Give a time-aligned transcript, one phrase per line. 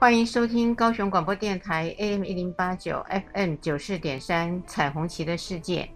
[0.00, 5.90] 欢迎收听高雄广播电台 AM 一零八九 FM 九四点三彩虹旗的世界。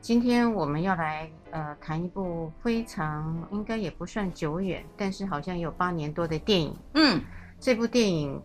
[0.00, 6.74] 今天我们要来呃谈一部非常应该也不算久远，但是好像有八年多的电影。
[6.94, 7.20] 嗯，
[7.60, 8.40] 这部电影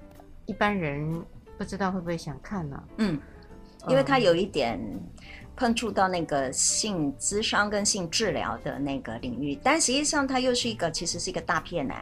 [0.46, 1.24] 一般人
[1.58, 2.84] 不知道会不会想看呢？
[2.98, 3.18] 嗯，
[3.88, 4.78] 因为它有一点。
[5.56, 11.94] 碰触到那个性咨商跟性治疗的那个领域，但实际上它又是一个，其实是一个大片呢，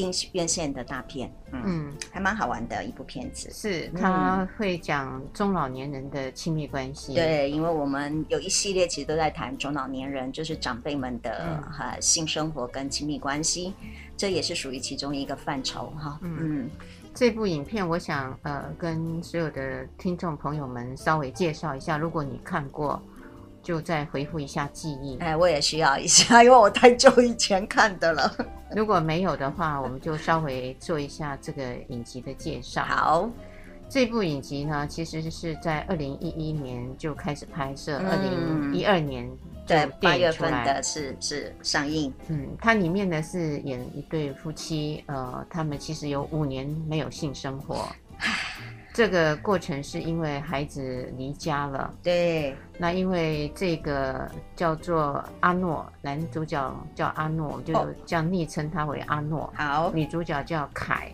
[0.00, 3.50] 院院线的大片，嗯，嗯还蛮好玩的一部片子。
[3.52, 7.14] 是，他会讲中老年人的亲密关系。
[7.14, 13.74] 对，因为我们有一系列其实都在谈中老年人，就是长辈们的哈、嗯、性生活跟亲密关系，
[14.16, 16.18] 这也是属于其中一个范畴哈。
[16.22, 16.38] 嗯。
[16.40, 16.70] 嗯
[17.14, 21.98] 这部影片，我想呃跟所有的听众朋友们稍微介绍一下。
[21.98, 23.02] 如果你看过，
[23.62, 25.16] 就再回复一下记忆。
[25.18, 28.32] 哎，我也需要一下， 因为我太久以前看的了。
[28.74, 32.82] 如果没有的话，我们就稍微做一下这个影集的介绍。
[32.84, 33.30] 好，
[33.88, 39.28] 这部影集呢，其实是在二零一一年就开始拍摄，二零一二年。
[39.66, 42.10] 对，八月份的是是上映。
[42.28, 47.86] 嗯，它里面呢是演一对夫妻，呃，他们其实有五年没有性生活。
[48.98, 51.94] 这个过程是因为孩子离家了。
[52.02, 52.56] 对。
[52.78, 59.52] 那因为这个叫做阿诺，男主角叫阿诺，就叫昵称他为阿诺。
[59.54, 59.92] 好。
[59.94, 61.12] 女主角叫凯。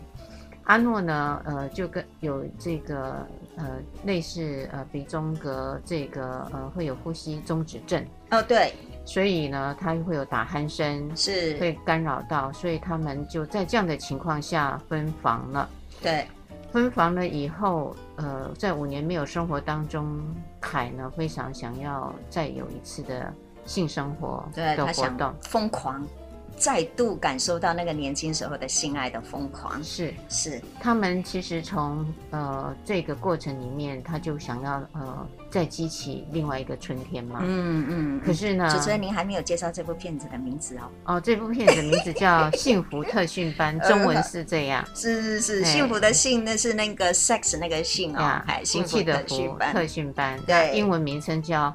[0.63, 3.23] 阿诺呢，呃，就跟有这个
[3.55, 8.03] 呃类似呃鼻中隔这个呃会有呼吸中止症。
[8.31, 8.73] 哦，对，
[9.05, 15.69] 所以呢，他会有打鼾声，是会干扰到，所以他们就在这样的情况下分房了。
[16.01, 16.27] 对，
[16.75, 20.21] 分房了以后，呃，在五年没有生活当中，
[20.59, 26.05] 凯呢非常想要再有一次的性生活的活动，疯狂。
[26.57, 30.13] 再度感受到那个年轻时候的性爱的疯狂，是。
[30.29, 38.21] 是，他们其实从呃这个过程里面，他就想要呃再激起另外一个春天嘛，嗯嗯。
[38.25, 41.15] 可是呢，主持人您还没有介绍这部片子的名字哦。
[41.15, 44.85] 哦，这部片子的名字叫《幸福特训班》， 中文是这样。
[44.95, 51.73] 是是是，幸福的幸那是那个 sex 那个幸啊，还幸福的福特训班，对，英文名称叫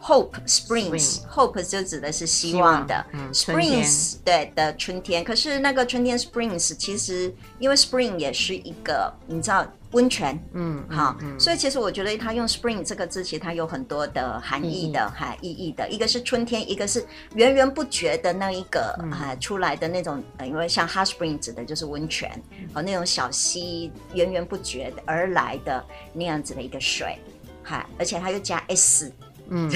[0.00, 0.18] Hope。
[0.18, 5.22] Hope Springs，Hope 就指的是希望的，Springs 对的春天。
[5.22, 15.88] 可是那个春天 Springs 其实因为 Spring 也是一个你知道温泉，嗯，好，所以其实我觉得它用 Spring 这个字，其实它有很多的含义的，哈，意义的。
[15.88, 22.30] 一个是春天，一个是源源不绝的那一个啊出来的那种，因为像 Hot Spring 指的就是温泉，
[22.74, 27.18] 和那种小溪源源不绝而来的那样子的一个水，
[27.62, 29.12] 哈，而且它又加 S。
[29.50, 29.70] 嗯，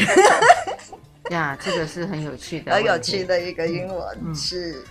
[1.30, 4.84] 呀，这个是很有趣的， 很有趣的一个英文、嗯、是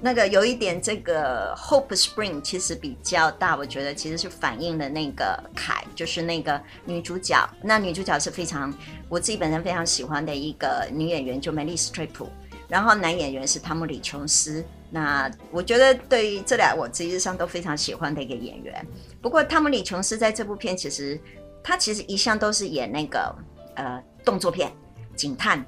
[0.00, 7.48] 那个有一点这个 Hope Spring 其实比较大，我觉得其实是反映了那个凯，就是那个女主角。
[7.62, 8.72] 那女主角是非常
[9.08, 12.28] 我自己本身非常喜欢的一个女演员，就梅丽史翠普。
[12.68, 14.64] 然后男演员是汤姆李琼斯。
[14.90, 18.86] 那我觉得对于这俩我实际上都非常喜欢的一个演员。
[19.20, 21.20] 不过汤姆李琼斯在这部片其实
[21.62, 23.34] 他其实一向都是演那个
[23.74, 24.02] 呃。
[24.24, 24.72] 动作片、
[25.14, 25.64] 警探，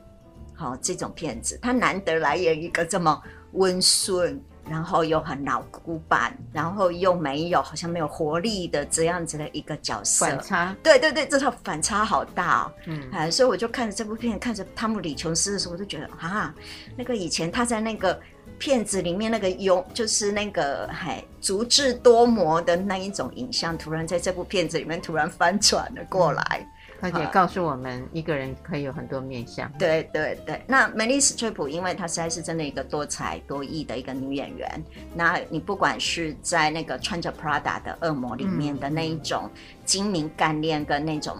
[0.55, 3.23] 好、哦、这种片子，他难得来演一个这么
[3.53, 10.27] 温顺，然后又很老古板，然后又没有好像没有活力的这样子的一个角色。
[10.27, 12.73] 反差，对对对，这套反差好大哦。
[12.87, 16.55] 嗯，哎，所以我就看着这部片，看着汤姆李琼斯的时候，我就觉得啊，
[16.97, 18.19] 那个以前他在那个
[18.59, 26.43] 片子里面那个有，就是那个还足智多谋的那一种影像，突然在这部片子里面突然翻转了过来。
[26.61, 26.73] 嗯
[27.03, 29.71] 而且告诉我们，一个人可以有很多面相。
[29.79, 34.83] 对对对，那梅丽史翠普，因为她实在是真的一个多才多艺的一个女演员。
[35.15, 39.51] 那你不管是在那个穿着 Prada 的恶魔里面的那一种
[39.85, 41.37] 精明干练，跟那种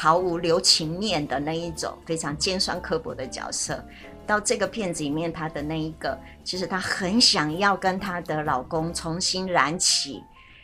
[0.00, 3.84] 毫无留情面的那一种非常尖酸刻薄的角色，
[4.24, 10.22] 到这个片子里面，她的那一个，其实她很想要跟她的老公重新燃起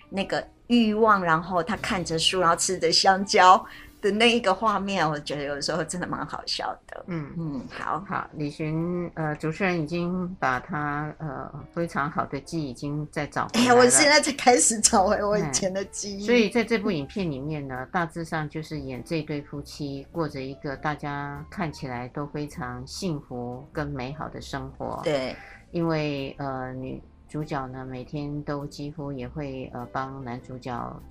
[0.08, 3.66] 那个欲望，然后她看着书，然后吃着香蕉。
[4.04, 7.02] 的那一个画面，我觉得有时候真的蛮好笑的。
[7.06, 13.70] 嗯嗯，好好，李寻呃，主持人已经把他呃非常好的记忆已经在找回来了。
[13.70, 16.20] 哎，我现在才开始找回我以前的记忆。
[16.20, 25.00] 所以在这部 影片里面呢，大致上就是演这对夫妻过着一个大家看起来都非常幸福跟美好的生活。
[25.02, 25.34] 对，
[25.70, 31.02] 因为呃女主角呢每天都几乎也会呃帮男主角。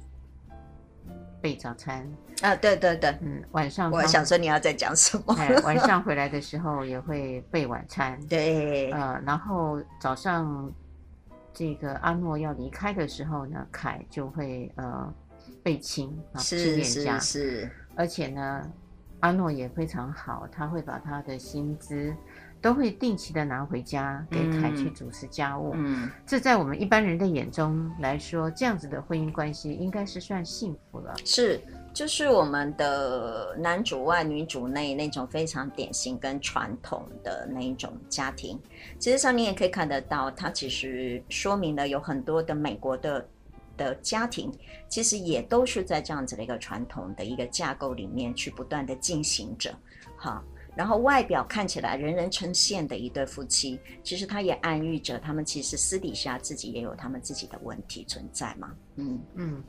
[1.44, 2.10] 备早餐
[2.42, 5.36] 啊，对对对，嗯，晚上我想说你要再讲什么？
[5.38, 10.72] 哎，晚上回来的时候也会备晚餐， 对，呃，然后早上
[11.54, 15.13] 这个阿诺要离开的时候呢，凯就会呃
[15.62, 18.72] 备亲啊，亲脸颊，是，而且呢，
[19.19, 22.16] 阿诺也非常好，他会把他的薪资。
[22.63, 25.74] 都会定期的拿回家给凯去主持家务。
[25.75, 31.13] 嗯，这在我们一般人的眼中来说，这样子的婚姻关系应该是算幸福了。
[31.25, 31.60] 是，
[31.94, 38.57] 就是我们的男主外女主内那种非常典型跟传统的那一种家庭。
[38.98, 43.27] 其实上你也可以看得到，它其实说明了有很多的美国的
[43.75, 44.50] 的家庭，
[44.88, 49.75] 其实也都是在这样子的一个传统的一个架构里面去不断的进行着。
[50.15, 50.42] 好。
[50.75, 58.72] 然后外表看起来人人称羡的一对夫妻，其实他也暗喻着他们其实私底下自己也有他们自己的问题存在嘛。
[58.96, 59.64] 嗯嗯，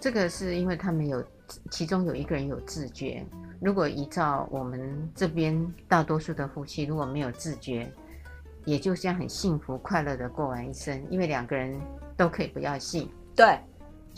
[0.00, 1.24] 这个是因为他们有
[1.70, 3.24] 其中有一个人有自觉。
[3.60, 7.90] 如果依照我们这边大多数的夫妻如果没有自觉，
[8.64, 11.80] 也就这样很幸福快乐的过完一生，因为两个人
[12.16, 13.08] 都可以不要性。
[13.34, 13.58] 对。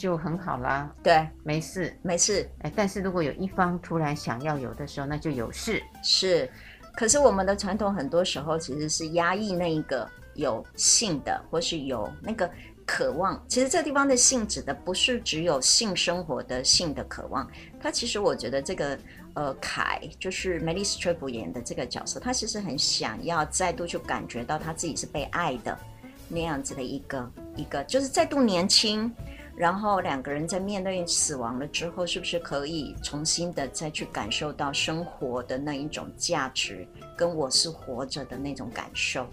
[0.01, 2.49] 就很好啦，对，没事，没事。
[2.61, 5.83] 哎，但是如果有一方突然想要有的时候，那就有事。
[6.03, 6.51] 是，
[6.97, 12.51] 可是我们的传统很多时候其实是压抑那一个有性的，或是有那个
[12.87, 13.45] 渴望。
[13.47, 17.47] 其实这地方的性指的不是只有性生活的性的渴望，
[17.79, 18.99] 他其实我觉得这个
[19.35, 25.79] 呃凯就是梅丽史翠普演的这个角色，他其实很想要再度去感觉到他自己是被爱的
[26.27, 29.15] 那样子的一个一个，就是再度年轻。
[29.61, 39.27] 然后两个人在面对死亡了之后，是不是可以重新的再去感受到生活的那一种价值，跟我是活着的那种感受？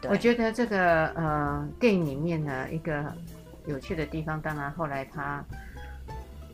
[0.00, 0.08] 对。
[0.12, 3.12] 我觉得这个呃电影里面呢一个
[3.66, 5.44] 有趣的地方，当然后来他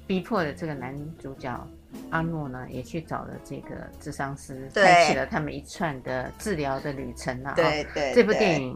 [0.07, 1.69] 逼迫的这个男主角
[2.09, 7.53] 阿诺呢，也去找了这个智商师，开启了他们一串的治疗的旅程了。
[7.55, 8.75] 对对，这部电影。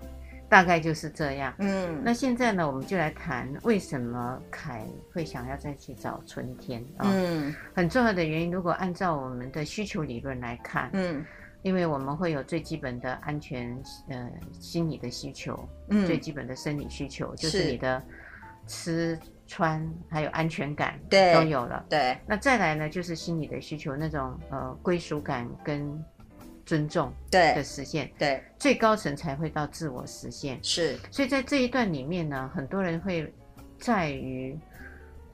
[0.55, 1.53] 大概就是这样。
[1.59, 7.11] 嗯，那现在呢，我们就来谈为什么凯会想要再去找春天啊？
[7.13, 11.27] 嗯，很重要的原因，如果按照我们的需求理论来看，嗯，
[11.63, 13.77] 因为我们会有最基本的安全
[14.09, 18.01] 呃心理的需求，嗯，最基本的生理需求就是你的
[18.69, 19.19] 吃
[19.49, 21.85] 穿还有安全感，对，都有了。
[21.89, 26.01] 对，那再来呢，就是心理的需求，那种呃归属感跟。
[26.67, 30.59] 尊重对的实现，对，对最高层才会到自我实现。
[30.63, 33.33] 是，所以在这一段里面呢，很多人会
[33.79, 34.59] 在于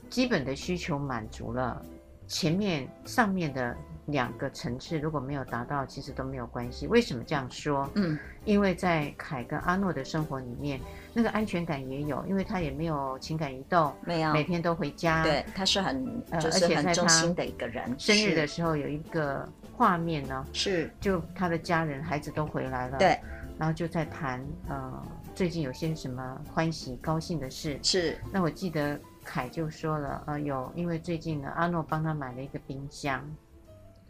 [0.08, 1.80] 基本的需求满足了，
[2.26, 6.88] 前面上面的两个层次如果没有达到，其实都没有关系。
[6.88, 7.88] 为什么这样说？
[7.94, 10.80] 嗯，因为在凯跟阿诺的生活里面，
[11.14, 15.22] 那个安全感也有，因为他也没有情感移动，没有，每天都回家。
[15.22, 17.94] 对，他是很，就是很忠心的一个人。
[17.96, 19.48] 生日的时候有一个。
[19.80, 23.18] 画面呢是，就他的家人孩子都回来了，对，
[23.58, 25.02] 然后就在谈呃
[25.34, 28.18] 最近有些什么欢喜高兴的事，是。
[28.30, 33.25] 那我记得凯就说了，呃有，因为最近呢阿诺帮他买了一个冰箱，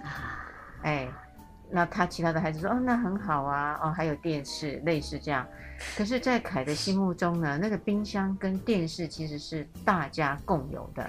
[0.02, 0.50] 啊，
[0.82, 1.08] 哎，
[1.70, 5.46] 那他其他的孩子说哦那很好啊，哦还有电视类似这样，
[5.96, 11.08] 可是，在凯的心目中呢，那个冰箱跟电视其实是大家共有的，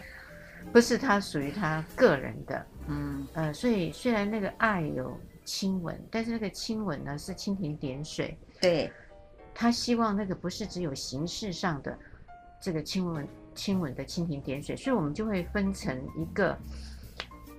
[0.71, 2.65] 不是他属于他个人的。
[2.87, 8.37] 嗯呃，所以虽然那个爱有亲吻，但是那个亲吻呢是蜻蜓点水。
[8.59, 8.91] 对，
[9.53, 11.97] 他希望那个不是只有形式上的
[12.59, 14.75] 这个亲吻，亲吻的蜻蜓点水。
[14.75, 16.57] 所以我们就会分成一个，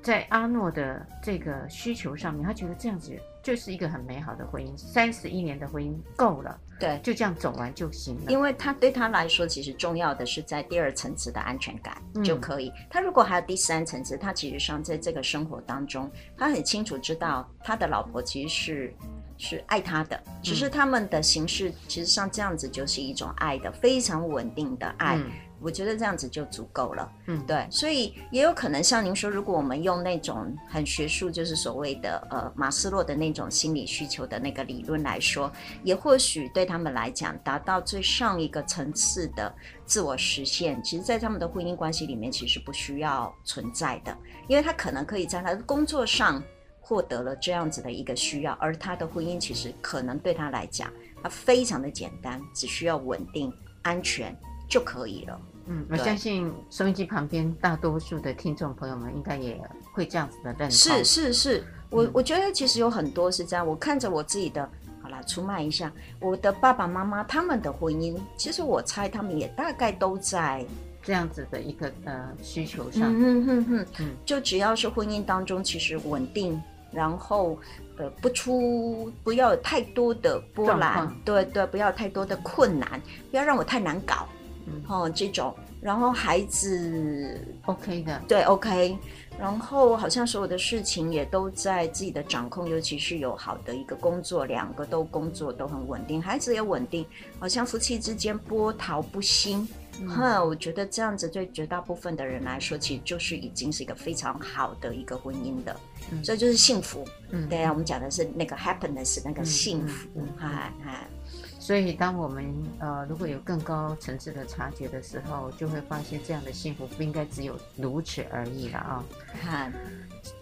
[0.03, 6.61] 在阿诺的这个需求上面，他觉得这样子就是一个很美好的婚姻，三十一年的婚姻够了。
[6.83, 8.31] 对，就这样走完就行了。
[8.33, 12.71] 因为他对他来说，其实重要的是在第二层次的安全感就可以。
[12.71, 18.95] 嗯、他如果还有第三层次，他其实上在这个生活当中，他很清楚知道他的老婆其实是
[19.39, 25.17] 是爱他的，只是他们的形式其实像这样子就是一种爱的非常稳定的爱。
[25.17, 25.31] 嗯
[25.63, 27.13] 我觉得这样子就足够了。
[27.27, 35.51] 嗯，对，所以也有可能像您说，如果我们用那种很学术，就是所谓的呃马斯洛的那种心理需求的那个理论来说，
[35.83, 39.55] 也或许对他们来讲，达到最上一个层次的
[39.87, 44.17] 自我实现，其实在他们的婚姻关系里面，其实不需要存在的，
[44.49, 46.43] 因为他可能可以在他的工作上。
[46.85, 50.93] 获得了这样子的一个需要，而他的婚姻其实可能对他来讲，
[51.23, 53.51] 他非常的简单，只需要稳定、
[53.83, 54.37] 安全
[54.69, 55.41] 就可以了。
[55.67, 59.61] 嗯，我相信收音机旁边大多数的听众朋友们应该也
[59.93, 60.71] 会这样子的认同。
[60.71, 63.67] 是是是，我我觉得其实有很多是这样。
[63.67, 64.69] 我看着我自己的，
[65.01, 70.65] 好啦，出卖一下我的爸爸妈妈他们的婚姻，其实我猜他们也大概都在
[71.03, 73.13] 这样子的一个呃需求上。
[73.13, 76.61] 嗯哼哼哼，就只要是婚姻当中，其实稳定。
[76.95, 77.59] 然后，
[77.97, 83.01] 呃，不出不要有太多的波澜，对对，不要太多的困难，
[83.31, 84.29] 不要让我太难搞，
[84.73, 88.97] 嗯，哦，这种，然后孩子 OK 的，对 OK，
[89.39, 97.07] 然后好像所有的事情也都在自己的掌控，尤其是有好的一个工作，两个都工作都很稳定，孩子也稳定，
[97.39, 99.67] 好像夫妻之间波涛不兴。
[100.09, 105.77] 哼、嗯，我觉得这样子对绝大部分的人来说，其实就是已经是一个非常好的一个婚姻的，
[106.11, 107.07] 嗯、所以就是幸福。
[107.29, 110.09] 嗯，对啊，我们讲的是那个 happiness，那个幸福。
[110.35, 111.22] 嗨、嗯、嗨、嗯嗯，
[111.63, 119.05] 所以当我们呃如果有更高层次的察觉的时候，就会发现这样的幸福不应该只有如此而已了啊。
[119.41, 119.73] 看，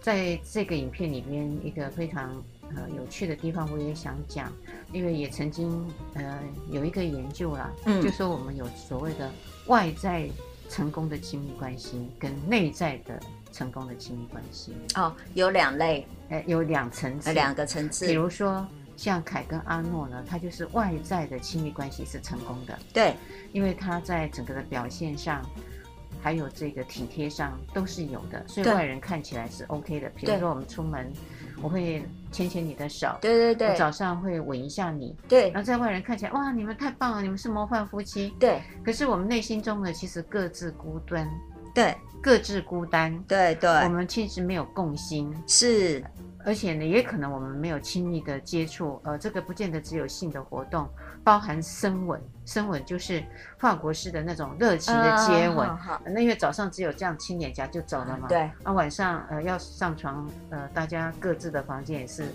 [0.01, 2.41] 在这个影片里面，一个非常。
[2.73, 4.49] 呃，有趣的地方我也想讲，
[4.93, 6.39] 因为也曾经呃
[6.71, 9.29] 有一个研究啦，嗯，就说我们有所谓的
[9.65, 10.29] 外在
[10.69, 13.19] 成功的亲密关系跟内在的
[13.51, 14.73] 成功的亲密关系。
[14.95, 18.07] 哦，有两类，呃，有两层次，两个层次。
[18.07, 18.65] 比如说
[19.01, 23.15] 像凯跟阿诺呢，他就是外在的亲密关系是成功的，对，
[23.51, 25.41] 因为他在整个的表现上，
[26.21, 30.07] 还有这个体贴上都是有的，所以外人看起来是 OK 的。
[30.09, 31.11] 比如说我们出门。
[31.63, 35.51] 我会牵牵你的手，对对对，我早上会吻一下你，对。
[35.51, 38.59] 然后在外人看起来，哇，你们太棒了，你们是模范夫妻，对。
[38.83, 41.29] 可是我们内心中呢，其实各自孤单，
[41.71, 43.69] 对，各自孤单，对对。
[43.83, 46.03] 我们其实没有共心，是。
[46.45, 50.89] 而且呢，也可能我们没有亲密的接触，呃，这个不见得只有性的活动，
[51.23, 53.23] 包含深吻，深吻就是
[53.57, 55.67] 法国式的那种热情的接吻。
[56.05, 58.49] 那、啊、因为早上只有这样亲脸颊就走了嘛，对。
[58.63, 62.25] 啊，晚上呃要上床，呃，大家各自的房间也是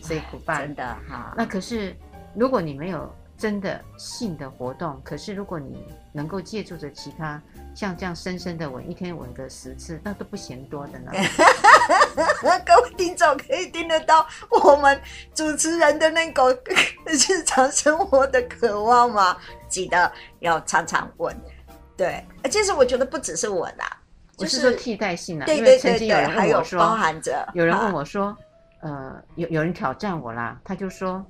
[0.00, 0.66] say goodbye。
[0.66, 1.34] 真的哈。
[1.36, 1.96] 那可是
[2.34, 7.42] 如果你没有真的性的活动，可是如果你能够借助着其他。
[7.74, 11.12] 像这样深深的吻，一天吻个十次，那都不嫌多的呢。
[12.64, 14.26] 各位听众可以听得到
[14.62, 15.00] 我们
[15.34, 16.50] 主持人的那个
[17.04, 19.36] 日常生活的渴望吗？
[19.68, 21.36] 记得要常常问。
[21.96, 23.90] 对，其实我觉得不只是我啦，
[24.36, 25.46] 就是、我是说替代性的。
[25.46, 26.08] 对对对对，曾经
[26.48, 28.36] 有包含着有人问我说，
[28.80, 31.24] 呃，有有人挑战我啦，他就说，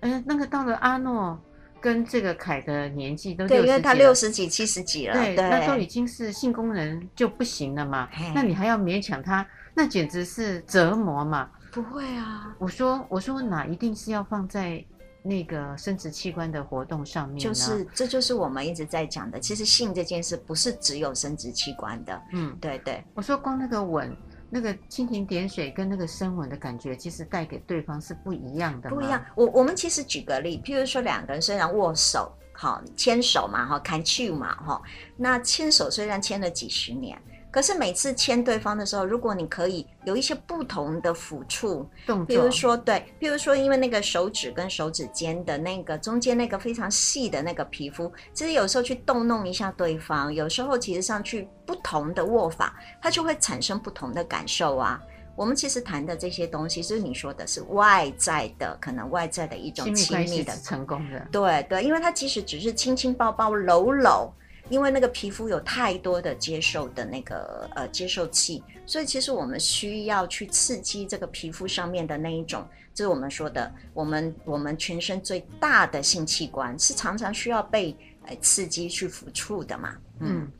[0.00, 1.38] 嗯、呃，那个到了阿诺。
[1.80, 8.08] 跟这个凯的年纪都对，因为他六十几、七十几了，对，那都已经是性功能就不行了嘛。
[8.34, 9.46] 那你还要勉强他，
[9.78, 11.48] 那简直是折磨嘛。
[11.70, 14.84] 不会啊，我说我说哪一定是要放在
[15.22, 17.38] 那个生殖器官的活动上面？
[17.38, 22.20] 就是这就是我们一直在讲的，其实性这件事不是只有生殖器官的。
[22.32, 23.04] 嗯，对对。
[23.14, 24.16] 我说光那个吻。
[24.50, 28.88] 那个蜻蜓点水跟那个深吻的感觉，其实带给对方是不一样的。
[28.88, 34.80] 不一样，我我们其实举个例，譬如说两个人虽然握手，好牵手嘛，哈，看去嘛，哈，
[35.18, 37.20] 那牵手虽然牵了几十年。
[37.50, 55.00] 可是每次牵对方的时候，如果你可以有一些不同的抚触动作，比如说对，比如说因为那个手指跟手指间的那个中间那个非常细的那个皮肤，其实有时候去动弄一下对方，有时候其实上去不同的握法，它就会产生不同的感受啊。
[55.34, 64.32] 我们其实谈的这些东西，就是你说的是外在的，可能外在的一种亲密的成功的，对对，因为它即使只是亲亲抱抱搂搂。
[64.70, 77.96] 因为那个皮肤有太多的接受的那个呃接受器，所以其实我们需要去刺激这个皮肤上面的那一种，就是我们说的，我们我们全身最大的性器官是常常需要被
[78.26, 79.96] 呃刺激去抚触的嘛。
[80.20, 80.52] 嗯，嗯，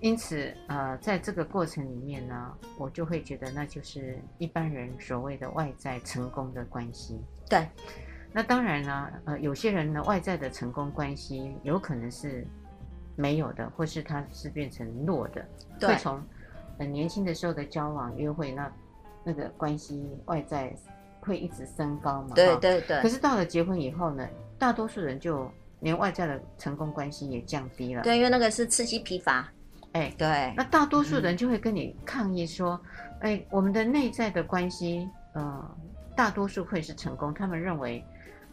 [0.00, 7.20] 因此呃，在这个过程里面呢，我就会觉得那就是一般人所谓的外在成功的关系。
[7.48, 7.68] 对，
[8.32, 12.46] 那当然呢，呃，有些人呢外在的成功关系有可能是。
[13.20, 15.44] 没有的，或是他是变成弱的，
[15.80, 16.20] 会从
[16.78, 18.72] 很年轻的时候的交往约会，那
[19.22, 20.74] 那个关系外在
[21.20, 22.34] 会一直升高嘛？
[22.34, 23.02] 对对对。
[23.02, 24.26] 可是到了结婚以后呢，
[24.58, 25.50] 大多数人就
[25.80, 28.02] 连外在的成功关系也降低了。
[28.02, 29.46] 对，因为那个是刺激疲乏。
[29.92, 30.54] 哎，对。
[30.56, 32.80] 那大多数人就会跟你抗议说
[33.20, 35.76] ：“嗯、哎，我们的内在的关系，呃，
[36.16, 37.34] 大多数会是成功。
[37.34, 38.02] 他们认为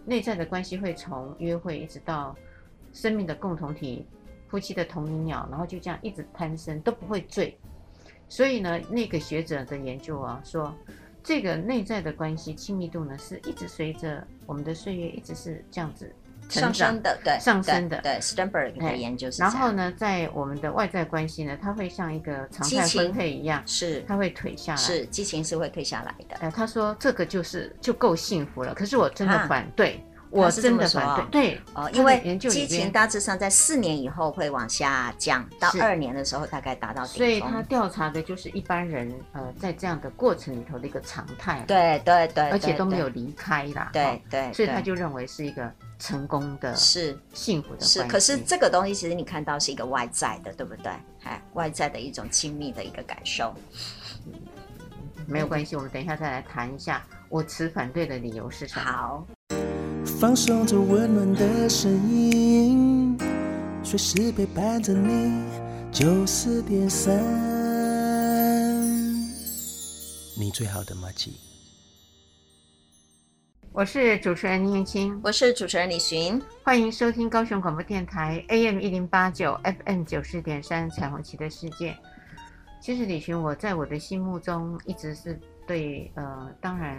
[0.04, 2.36] 内在的关系会从约会一直到
[2.92, 4.06] 生命的共同体、
[4.48, 7.58] 夫妻的同林鸟，然后就这样一直攀升，都不会坠。
[8.30, 10.76] 所以呢，那个学者的研究啊，说
[11.24, 16.14] 这个内在的关系亲密度呢，是一直随着我们的岁月一直是这样子。”
[16.50, 19.42] 上升的，对，上升的，对，Sternberg 的研究是。
[19.42, 26.38] 然后呢，在我们的外在关系呢，它会像一个常态分配一样，是，它会退下来，是，激情是会退下来的。
[26.40, 29.96] 呃，他说这个就是就够幸福了，可是我真的反对。
[29.96, 37.06] 啊我真的反对，对哦，因为激情大致上在四年以后会往下降，到二年的时候大概达到。
[37.06, 48.04] 所以他调查的就是一般人呃在这样的过程里头的一个常态，对对对，而且都没有离开啦，对对，所以他就认为是一个成功的，是幸福的，是。
[48.04, 50.92] 可是这个东西其实你看到是一个外在的，对不对？
[51.24, 53.54] 哎，外在的一种亲密的一个感受，
[55.26, 58.86] 没有关系，我们等一下再来谈一下我持反对的理由是什么。
[58.86, 59.28] 好。
[60.08, 63.16] 放松着温暖的声音，
[63.84, 65.46] 随时陪伴着你。
[65.92, 67.14] 九四点三，
[70.36, 71.34] 你最好的马吉。
[73.72, 81.96] 我是主持人林燕青，我是主持人李寻，欢迎收听高雄广播电台 AM 一零八九 FM 九四点三彩虹旗的世界。
[82.82, 85.40] 其实李寻，我在我的心目中一直是。
[85.68, 86.98] 对，呃，当然，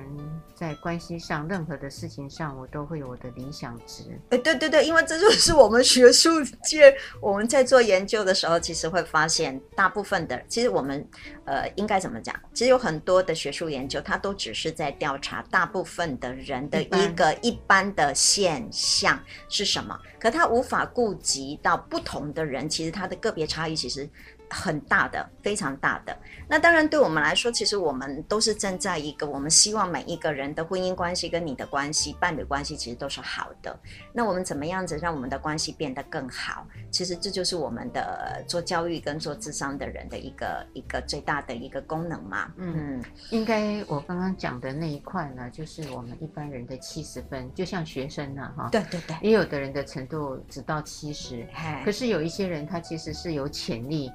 [0.55, 4.03] 在关系上，任何的事情上，我都会有我的理想值。
[4.29, 11.03] 哎，对对对，因为这就是我们学术界我们在做研究的时候，其实会发现，大部分的，其实我们，
[11.47, 12.39] 呃，应该怎么讲？
[12.53, 24.07] 其实有很多的学术研究，它都只是在调查大部分的人的一个一般的现象是什么，可它无法顾及到不同的人，其实它的个别差异其实。
[24.51, 26.17] 很大的，非常大的。
[26.49, 33.79] 那当然，对我们来说，其实我们都是站在一个我们希望每一个人的婚姻关系跟你的关系、伴侣关系，其实都是好的。
[34.13, 36.67] 那我们怎么样子让我们的关系变得更好？
[36.91, 42.51] 其实这就是我们的做教育跟做智商的人的一个一个最大的一个功能嘛。
[42.57, 51.47] 嗯，应该我刚刚讲的那一块呢，就是我们一般人的七十分，就像学生呢，哈，对对对，也有的人的程度只到七十，
[51.85, 54.11] 可是有一些人他其实是有潜力。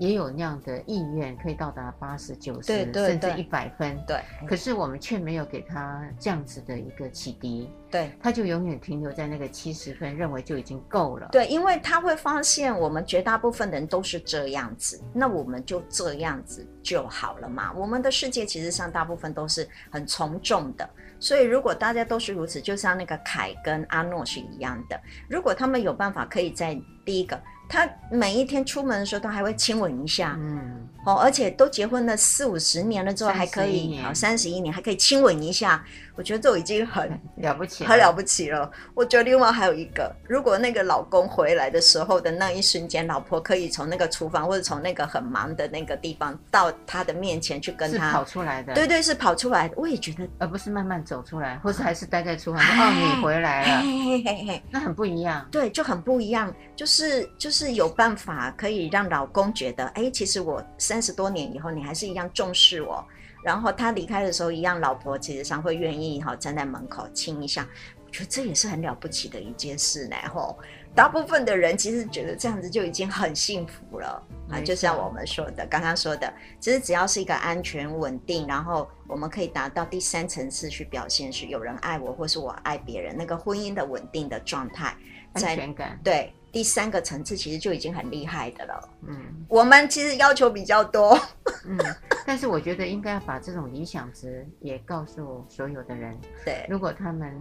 [0.00, 3.96] 也有那样的意愿，可以到达八十九十，甚至一百分。
[4.06, 7.70] 对，可是我们却没有给他这样子的一个启迪。
[7.90, 11.28] 对，他就永远停留在那个七十分，认为就已经够了。
[11.32, 17.70] 对，因为他会发现我们绝大部分人都是这样子，那我们就这样子就好了嘛。
[17.76, 27.38] 我们的世界其实上大部分都是很从众的，所以如果大家都是如此，就像那个凯跟阿诺是一样的，如果他们有办法可以在第一个。
[27.70, 35.84] 他每一天出门的时候都还会亲吻一下，嗯，哦，而且都结婚了四五十年了之后还可以，好三十一年还可以亲吻一下，
[36.20, 38.70] 我觉得这已经很了不起，很了不起了。
[38.92, 49.74] 我觉得另外还有一个，如果那个老公回来的时候的那一瞬间，老婆可以从那个厨房或者从那个很忙的那个地方到他的面前去跟他跑出来的，对对，是跑出来的。
[49.78, 52.60] 我也觉得，而不是慢慢走出来，或是还是待在厨房。
[52.68, 55.48] 哦，你回来了，嘿嘿嘿，那很不一样。
[55.50, 63.02] 对，就很不一样，就是就是有办法可以让老公觉得，哎，其实我三十多年以后，你还是一样重视我。
[63.42, 67.66] 然后他离开的时候，一样，老婆其实上会愿意哈站在门口亲一下，
[68.04, 70.16] 我觉得这也是很了不起的一件事呢。
[70.32, 70.58] 吼，
[70.94, 84.94] 大部分的人其实觉得这样子就已经很幸福了啊，就像我们说的，刚刚说的，其实只要是一个安全稳定，然后我们可以达到第三层次去表现，是有人爱我，或是我爱别人，那个婚姻的稳定的状态，
[85.32, 86.32] 安全感，对。
[86.52, 88.88] 第三个层次其实就已经很厉害的了。
[89.06, 89.16] 嗯，
[89.48, 91.18] 我们其实要求比较多。
[91.64, 91.78] 嗯，
[92.26, 96.16] 但是我觉得应该要把这种理想值也告诉所有的人。
[96.44, 97.34] 对，如果他们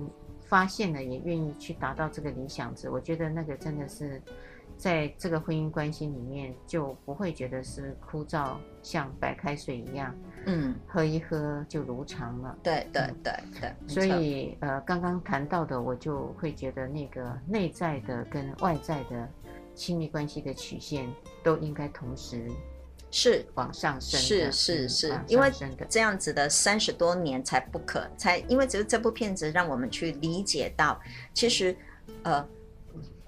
[0.48, 4.22] 发现了，也愿意去达到这个理想值，我觉得那个真的是。
[4.78, 12.58] 在这个婚姻关系里面，就不会觉得是枯燥，像白开水一样，嗯，喝一喝就如常了。
[12.64, 13.74] 对对对对。
[13.88, 19.28] 所以呃，刚刚谈到的，我就会觉得那个内在的跟外在的
[19.76, 21.08] 亲密关系的曲线
[21.44, 22.50] 都应该同时
[23.12, 24.20] 是往上升。
[24.20, 25.52] 是是是，因为
[25.90, 31.00] 这样子的三十多年才不可，才因为只有这部片子让我们去理解到，
[31.34, 31.76] 其实
[32.24, 32.48] 呃。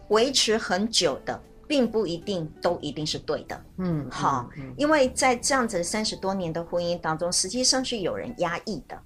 [0.10, 3.64] 维持很久的，并不一定都一定是对的。
[3.78, 9.02] 嗯，好，嗯，因为在这样子三十多年的婚姻当中，实际上是有人压抑的，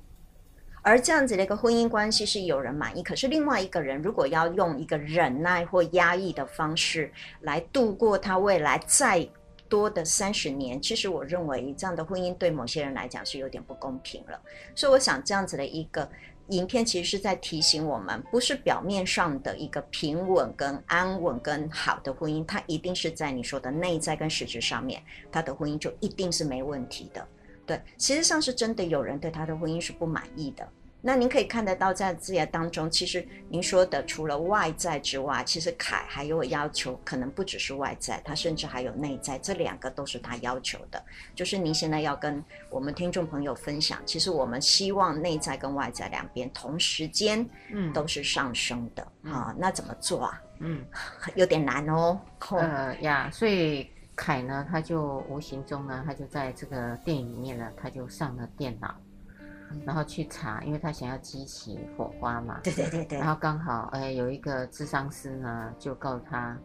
[0.82, 9.30] 而这样子的一个婚姻关系是有人满意，可是另外一个人如果要用一个忍耐或压抑的方式来度过他未来再
[9.70, 14.42] 多的三十年，其实我认为这样的婚姻对某些人来讲是有点不公平了。
[14.74, 16.10] 所以我想这样子的一个
[16.50, 27.28] 影片其实是在提醒我们，不是表面上的一个平稳跟安稳跟好的婚姻，它一定是在你说的内在跟实质上面，他的婚姻就一定是没问题的。
[27.66, 30.68] 对，实际上是真的有人对他的婚姻是不满意的。
[31.08, 41.00] 那您可以看得到，在字眼当中，其实您说的除了外在之外，其实凯还有要求，可能不只是外在，他甚至还有内在，这两个都是他要求的。
[41.36, 49.54] 就是您现在要跟我们听众朋友分享，其实我们希望内在跟外在两边同时间，嗯，都是上升的啊。
[49.60, 50.42] 那怎么做啊？
[50.60, 50.84] 嗯，
[51.36, 52.20] 有点难哦。
[52.50, 58.96] 呃呀，所以凯呢，他就无形中呢，他就在这个电影里面呢，他就上了电脑。
[59.84, 62.60] 然后去查，因为他想要激起火花嘛。
[62.64, 63.20] 对对对对。
[63.20, 66.58] 然后刚好，哎，有一个智商师呢，就告诉他，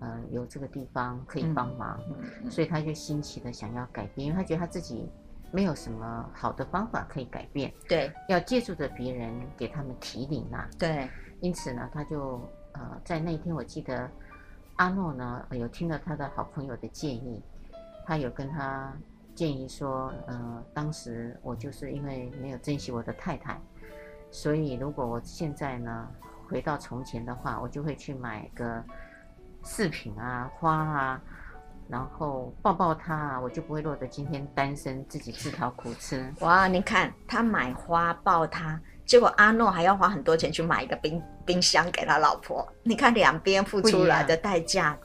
[0.00, 2.00] 呃，有这个地方可以帮忙，
[2.42, 5.08] 嗯、所以他就新奇的想要改变，因为他觉得他自己
[5.52, 7.72] 没有什么好的方法可以改变。
[7.88, 8.10] 对。
[8.28, 10.68] 要借助着别人给他们提领啊。
[10.78, 11.08] 对。
[11.40, 12.40] 因此呢，他就
[12.72, 14.10] 呃，在那天我记得
[14.76, 17.42] 阿诺呢有听了他的好朋友的建议，
[18.06, 18.92] 他有跟他。
[19.36, 23.60] 建议说，呃，当时我就是因为没有珍惜我的太太，
[24.30, 26.08] 所以如果我现在呢
[26.48, 28.82] 回到从前的话，我就会去买个
[29.62, 31.20] 饰品啊、花啊，
[31.86, 36.32] 然后抱抱她啊，我就不会落得今天单身，自己自讨苦吃。
[36.40, 44.96] 哇，你看他买花抱她，结果阿诺还要花很多钱去买一个冰冰箱给他老婆，你看两边付出来的代价。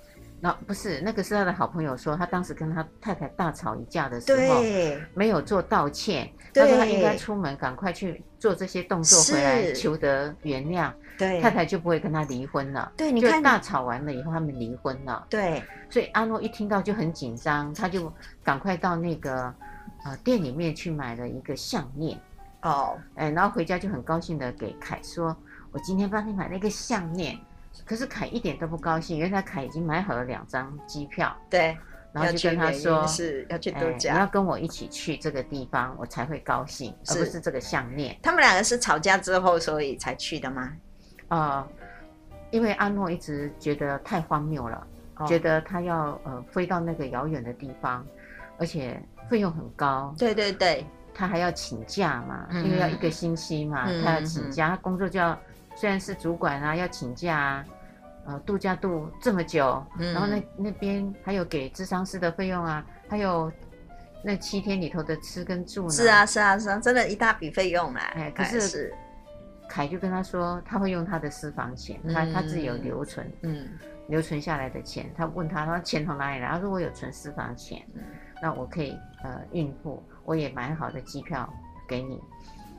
[0.43, 12.91] 那不是，那个是他的好朋友说，他当时跟他太太大吵一架的时候，对，没有做道歉，他说他应该出门赶快去做这些动作回来求得原谅，对，太太就不会跟他离婚了。
[12.97, 15.27] 对，你看大吵完了以后，他们离婚了。
[15.29, 18.11] 对，所以阿诺一听到就很紧张，他就
[18.43, 19.53] 赶快到那个
[20.03, 22.19] 呃店里面去买了一个项链。
[22.63, 25.37] 哦，哎，然后回家就很高兴的给凯说
[25.71, 27.37] ：“我今天帮你买了一个项链。”
[27.85, 31.77] 可是凯一点都不高兴，因为他凯已经买好了两张机票，对，
[32.13, 38.17] 然后就跟他说是要去度假，你要跟我一起去这个地方，我才会高兴，而不是这个项链。
[38.21, 40.71] 他们两个是吵架之后所以才去的吗？
[41.29, 41.67] 呃，
[42.51, 48.05] 因为阿诺一直觉得太荒谬了，哦、觉得他要呃飞到那个遥远的地方，
[48.57, 50.13] 而且费用很高。
[50.17, 55.37] 对对对，他还要请假嘛，嗯、因为要一个星期嘛，嗯、他要请假，嗯、他工作就要。
[55.81, 57.65] 虽然是主管啊，要请假啊，
[58.27, 63.51] 呃，度假度这么久，嗯、然后那那边还有给智商师的费用啊，还有
[64.23, 65.89] 那七天里头的吃跟住呢。
[65.89, 68.11] 是啊，是啊，是啊，真的一大笔费用啊。
[68.13, 68.93] 哎，可是，
[69.67, 73.67] 凯就跟他说，他会用他的私房钱，嗯、他他自己有留存，嗯，
[74.07, 75.11] 留存下来的钱。
[75.17, 76.47] 他问他，他说钱从哪里来？
[76.47, 78.03] 他说我有存私房钱，嗯、
[78.39, 81.51] 那我可以呃应付，我也买好的机票
[81.87, 82.21] 给你。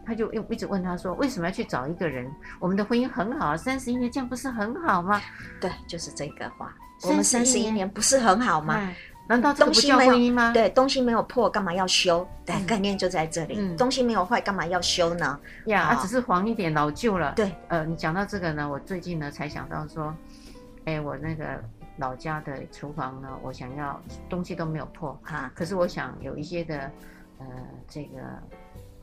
[0.04, 2.30] 他就又一直问他说：“为什么要去找一个人？
[2.58, 5.20] 我们的婚姻很好，三十一年这样不是很好吗？”
[5.60, 6.74] 对，就是这个话。
[7.02, 8.92] 我们三十一年不是很好吗？
[9.28, 10.52] 难道这个不叫婚姻吗？
[10.52, 12.26] 对，东西没有破，干嘛要修？
[12.44, 13.56] 对，概念就在这里。
[13.58, 15.38] 嗯、东西没有坏，干嘛要修呢？
[15.66, 17.32] 呀，它只是黄一点、老旧了。
[17.34, 20.14] 对，呃，你讲到这个呢，我最近呢才想到说，
[20.84, 21.62] 哎，我那个
[21.96, 26.90] 老家的厨房呢，我想要东西都没有破哈，可是我想有一些的，
[27.38, 27.46] 呃，
[27.88, 28.18] 这个。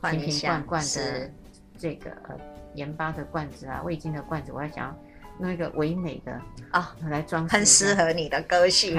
[0.02, 1.30] 瓶瓶罐罐的
[1.78, 2.36] 这个呃
[2.74, 4.96] 盐巴的罐子啊，味精的罐子，我还想要
[5.38, 6.32] 弄一个唯美的
[6.70, 8.94] 啊来装饰，很适合你的个性。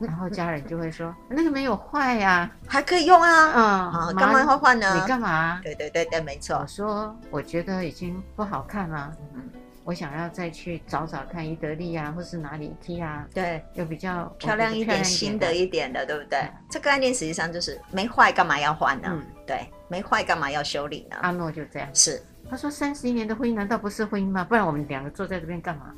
[0.00, 3.52] 然后家人就会说那个没有坏呀， 还可以用啊。
[3.54, 4.94] 嗯，好，干嘛要换呢？
[5.00, 5.60] 你干嘛？
[5.62, 6.56] 对对对对，没错。
[6.56, 9.42] 我说我觉得已经不好看了，嗯，
[9.86, 16.40] 我想要再去找找看伊德利啊，或是哪里 T 啊，对，有比较漂亮一点、新的一点的，对不对？
[16.68, 19.22] 这个概念实际上就是没坏，干嘛要换呢？
[19.46, 19.66] 对。
[19.88, 21.16] 没坏，干嘛要修理呢？
[21.20, 22.20] 阿诺就这样，是
[22.50, 24.42] 他说三十一年的婚姻难道不是婚姻吗？
[24.42, 25.94] 不然我们两个坐在这边干嘛？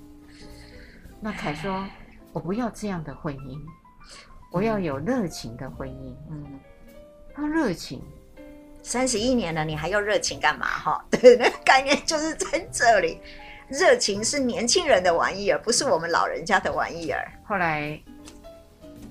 [1.23, 1.83] 那凯说，
[2.35, 3.59] 我不要这样的婚姻，
[4.53, 6.15] 我要有热情的婚姻。
[6.31, 6.61] 嗯，
[7.35, 8.03] 他热情，
[8.83, 10.67] 三十一年了，你还要热情干嘛？
[10.67, 13.19] 哈， 对，那个概念就是在这里，
[13.69, 17.31] 热情是年轻人的玩意儿，不是我们老人家的玩意儿。
[17.45, 18.01] 后来。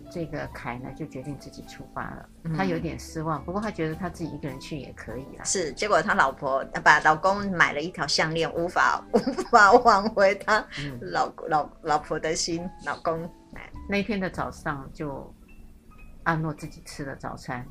[0.10, 2.26] 这个凯呢，就决定自己出发了。
[2.56, 5.44] 他有点失望，不过他觉得他自己一个人去也可以了。
[5.44, 9.20] 是，结果他老婆把老公买了一条项链，无法无
[9.52, 10.66] 法挽回他
[11.02, 12.68] 老、嗯、老老婆的心。
[12.86, 13.30] 老公，
[13.88, 15.32] 那天的早上就
[16.24, 17.64] 阿诺自己吃了早餐，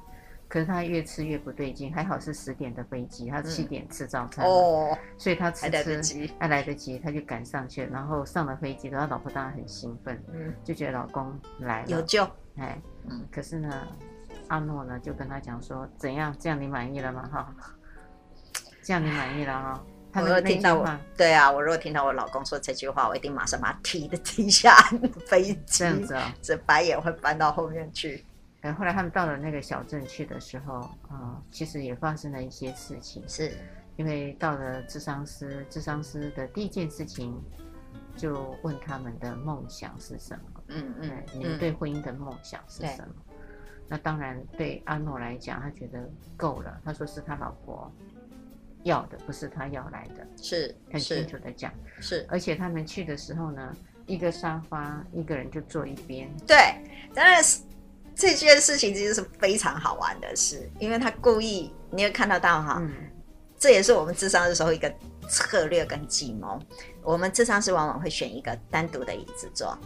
[0.49, 7.91] 可是他越吃越不对劲，还好是十点的飞机，他七点吃早餐，哦，所以他吃吃还来得及，还来得及，他就赶上去了。
[7.91, 12.23] 然后上了飞机，他老婆当然很兴奋，嗯，就觉得老公来了，有救，
[12.57, 13.89] 哎，嗯，可是呢，
[14.49, 16.35] 阿诺呢就跟他讲说，怎样？
[16.39, 17.29] 这样你满意了吗？
[17.33, 17.55] 哈，
[18.83, 19.85] 这样你满意了哈？
[20.13, 24.75] 他如果听到我，对啊，我如果听到我老公说这句话，我一定马上把他踢的踢下
[25.27, 28.25] 飞机，这样子啊，这白眼会翻到后面去。
[28.61, 33.23] 然后后来他们到了那个小镇去的时候，啊、呃，其实也发生了一些事情。
[33.29, 33.53] 是，
[33.97, 37.41] 因为到了智商师，智商师的第一件事情
[38.17, 40.63] 就问他们的梦想是什么？
[40.69, 43.15] 嗯嗯，你们对婚姻的梦想是什么？
[43.29, 43.37] 嗯、
[43.87, 46.81] 那当然对阿诺来讲，他觉得够了。
[46.85, 47.93] 他说是他老婆
[48.83, 51.73] 要的，不是他要来的，是很清楚的讲。
[52.01, 56.29] 是，而且他们去的时候呢，一个沙发一个人就坐一边。
[56.47, 56.57] 对，
[57.15, 57.63] 当然是。
[58.17, 62.91] 这件事情其实是非常好玩的事，因为他故意，你会看得到哈，嗯、
[63.59, 64.91] 这也是我们智商的时候一个
[65.29, 66.59] 策略跟计谋。
[67.03, 69.79] 我们智商是往往会选一个单独的椅子坐，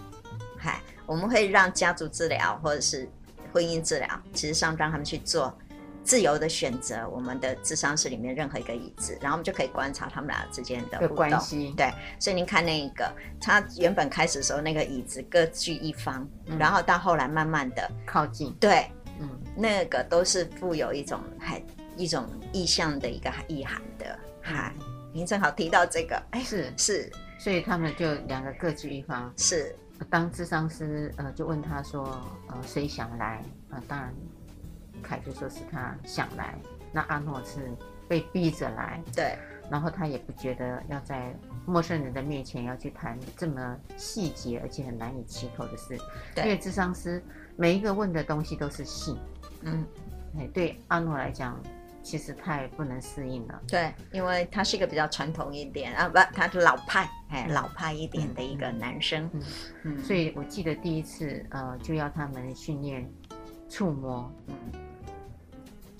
[0.57, 3.11] 嗨，我们会让家族治疗或者是
[3.53, 5.53] 婚姻治疗，其实上让他们去做。
[6.03, 11.73] 自由的选择我们的智商室里面任何一个椅子，然后我们就可以观察他们俩之间的关系。
[11.77, 18.53] 对，所以您看那一个，他原本开始的时候那个椅子各据一方，嗯、然后到后来慢慢的靠近。
[18.55, 21.63] 对，嗯，那个都是富有一种还
[21.97, 24.19] 一种意向的一个意涵的。
[24.41, 29.33] 嗨、嗯，您正好提到这个，哎，是是，所以他们就两个各据一方。
[29.37, 29.77] 是，
[30.09, 32.05] 当智商师呃就问他说，
[32.49, 33.37] 呃谁想来
[33.69, 33.83] 啊、呃？
[33.87, 34.15] 当然。
[35.01, 36.59] 凯就说是他想来，
[36.93, 37.71] 那阿诺是
[38.09, 39.39] 被逼着来，对，
[39.71, 41.35] 然后他也不觉得要在
[41.65, 45.97] 陌生人的面前要去谈这么细节而且很难以启口的事，
[46.35, 47.23] 对，因为智商师
[47.57, 49.17] 每一个问的东西都是性，
[49.63, 49.87] 嗯，
[50.39, 51.57] 哎，对阿诺来讲，
[52.03, 59.43] 其实太不能适应了，对，因为他是一个比较传统一点啊，不，他是老派，哎，老派一点的一个男生，嗯，
[59.85, 63.09] 嗯，所以我记得第一次呃就要他们训练
[63.69, 64.55] 触摸，嗯。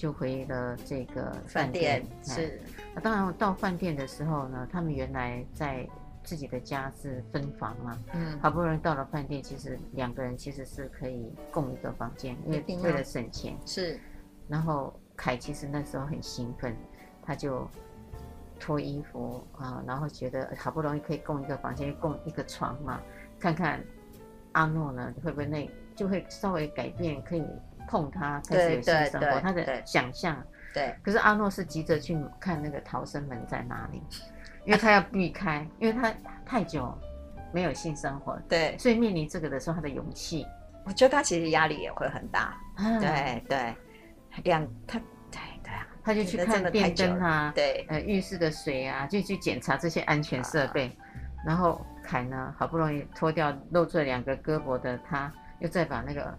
[0.01, 2.59] 就回了这个饭店，是。
[2.95, 5.87] 那当然到饭店的时候呢，他们原来在
[6.25, 13.55] 自己的家是分房嘛，嗯，好不容易到了饭店，其实两个人其实是可以共一个房间，因为为了省钱。
[13.67, 14.01] 是。
[14.49, 16.75] 然后凯其实那时候很兴奋，
[17.23, 17.69] 他就
[18.59, 23.03] 脱衣服啊，然后觉得好不容易可以共一个房间，共一个床嘛，
[23.39, 23.85] 看看
[24.53, 27.45] 阿诺呢会不会那就会稍微改变，可以。
[27.91, 30.41] 碰他开始有性生活，他的想象。
[30.73, 34.01] 对，可是阿诺是急着去看那个逃生门在哪里，
[34.65, 36.15] 因为他要避开，因为他
[36.47, 36.97] 太久
[37.53, 38.39] 没有性生活。
[38.49, 40.47] 对，所以面临这个的时候，他的勇气，
[40.85, 42.57] 我觉得他其实压力也会很大。
[43.01, 43.75] 对对，
[44.45, 50.97] 两他对对啊，他就去看电灯啊，对，呃，浴室的水啊，就去检查这些安全设备。
[51.45, 56.33] 然后凯呢，好不容易脱掉露出了两个胳膊的他，又再把那个。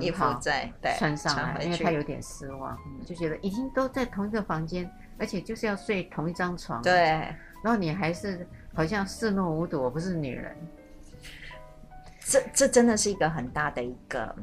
[0.00, 6.82] 衣服在穿上来，因为他有点失望，就觉得已经都在同一个房间，而且就是要睡同一张床。
[6.82, 6.94] 对，
[7.62, 10.56] 然后你还是好像视若无睹，我不是女人。
[12.20, 14.34] 这这真的是一个很大的一个，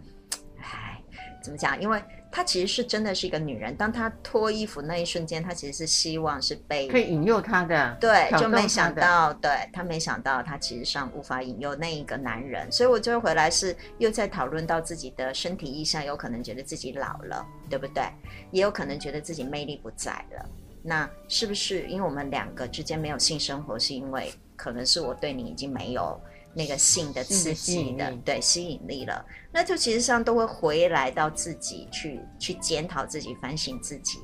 [0.59, 1.01] 哎，
[1.43, 1.79] 怎么讲？
[1.79, 2.03] 因为。
[2.35, 18.03] 她其实是真的是一个女人，当她脱衣服那一瞬间，她其实是希望是被可以引诱她的，对，就没想到，对，她没想到，她其实上无法引诱那一个男人，所以我最后回来是又在讨论到自己的身体意向，有可能觉得自己老了，对不对？
[18.51, 20.45] 也有可能觉得自己魅力不在了，
[20.83, 26.19] 那是不是因为我们两个之间没有性生活，是因为可能是我对你已经没有。
[26.55, 34.19] 那个性的刺激的，对吸引力了，那就其实上都会回来到自己去去检讨自己、反省自己，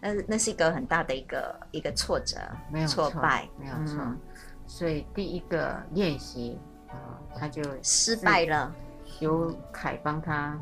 [0.00, 2.38] 那那是一个很大的一个一个挫折，
[2.72, 4.00] 没有挫败，没有错。
[4.00, 4.18] 嗯、
[4.66, 8.74] 所以第一个练习啊，他就失败了，
[9.20, 10.58] 由凯帮他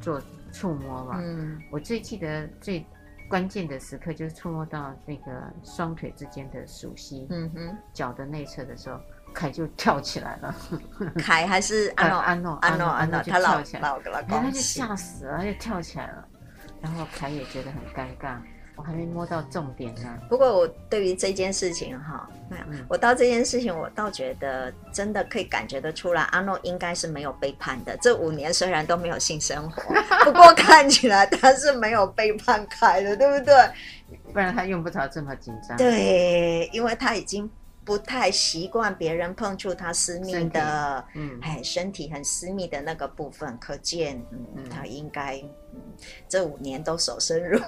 [0.00, 1.20] 做触摸嘛。
[1.22, 2.84] 嗯，我最记得最
[3.30, 8.98] 关键的时刻就是触摸到那个双腿之间的熟悉，嗯哼，脚的内侧的时候。
[9.34, 10.54] 凯就跳起来了，
[11.18, 16.24] 凯还是阿诺阿诺阿诺阿诺，他老老他就吓死了，他就跳起来了，
[16.80, 18.36] 然后凯也觉得很尴尬，
[18.74, 20.18] 我还没摸到重点呢。
[20.28, 27.96] 不过我对于这件事情哈，没有，我到这件事情，我倒觉得真的可以感觉得出来，阿诺应该是没有背叛的。
[27.98, 33.54] 这五年虽然都没有性生活， 不过看起来他是没有背叛凯的，对不对？
[34.32, 35.76] 不然他用不着这么紧张。
[35.76, 37.48] 对，因为他已经。
[37.88, 44.68] 不太习惯别人碰触他私密的，嗯，哎，身体很私密的那个部分，可见，嗯，嗯。
[44.68, 45.38] 他应该、
[45.72, 45.80] 嗯、
[46.28, 47.58] 这五年都守身如。
[47.58, 47.62] 玉。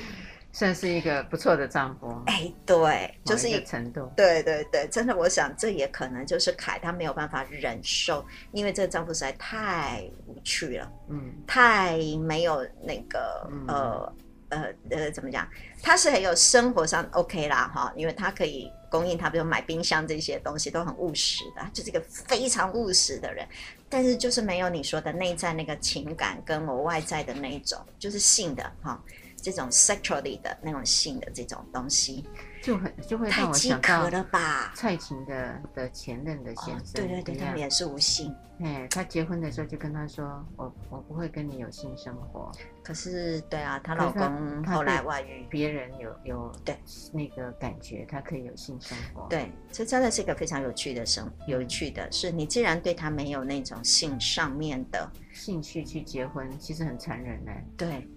[0.52, 14.14] 算是一个不错的丈夫，哎，对，就是一个程度，对对对，真的，我想这也可能就是凯他没有办法忍受，因为这个丈夫实在太无趣了，嗯，太没有那个、嗯、呃
[14.54, 15.48] 呃呃怎么讲，
[15.82, 23.46] 他是很有生活上 OK 啦哈，因为他可以供应他，比如买冰箱这些东西都很务实的，就是一个非常务实的人，
[23.88, 29.02] 但是就是没有你说的内在那个情感跟我外在的那一种，就是性的哈。
[29.44, 32.26] 这种 sexually 的那种性的这种东西，
[32.62, 34.72] 就很就会让我想到了吧？
[34.74, 38.34] 蔡琴的的前任的先生，哦、对对对，他们也是无性。
[38.60, 42.50] 哎，他结婚的时候就跟他说：“我我不会跟你有性生活。”
[42.84, 46.78] 可是，对啊，她老公后来外遇，别人有有对
[47.12, 49.26] 那个感觉，他可以有性生活。
[49.28, 57.50] 对，这真的是一个非常有趣的生，有趣的是，你既然对他没有那种性上面的兴趣去结婚，其实很残忍呢。
[57.76, 58.08] 对。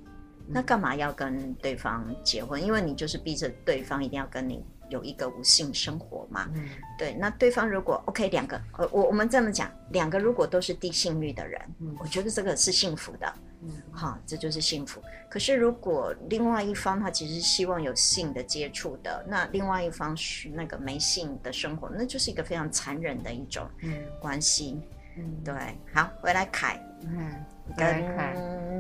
[0.48, 2.62] 那干嘛要跟对方结婚？
[2.64, 6.50] 因为你就是逼着对方一定要跟你有一个无性生活嘛。
[6.54, 7.14] 嗯，对。
[7.14, 13.34] 那对方如果 OK，两个，呃，我我们这么讲，两个如果都是低性欲的人，嗯，我觉得这个是幸福的。
[13.62, 15.02] 嗯，好，这就是幸福。
[15.30, 23.68] 可是如果另外一方他其实希望有性的接触的，那另外一方是那个没性的生活，那就是一个非常残忍的一种
[24.20, 24.74] 关系。
[24.74, 24.84] 嗯
[25.20, 25.54] 嗯，对，
[25.92, 27.44] 好，回来凯，嗯，
[27.76, 28.34] 回来凯，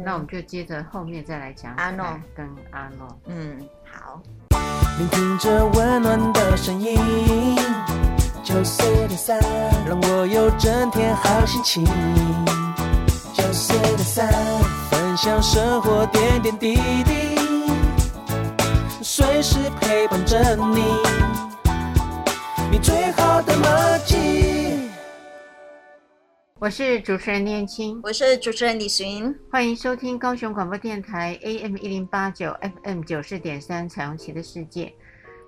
[0.03, 3.57] 那我们就接着后面再来讲阿诺跟阿诺，嗯，
[3.91, 4.21] 好。
[4.97, 6.97] 聆听着温暖的声音，
[8.43, 9.39] 九四点三，
[9.85, 11.85] 让我有整天好心情。
[13.33, 14.27] 九四点三，
[14.89, 17.39] 分享生活点点滴滴，
[19.03, 20.83] 随时陪伴着你，
[22.71, 24.16] 你最好的默契。
[26.67, 32.53] 我是主持人念青，我是主持人李寻，欢迎收听高雄广播电台 AM 一零八九
[32.83, 34.93] FM 九四点三彩虹旗的世界。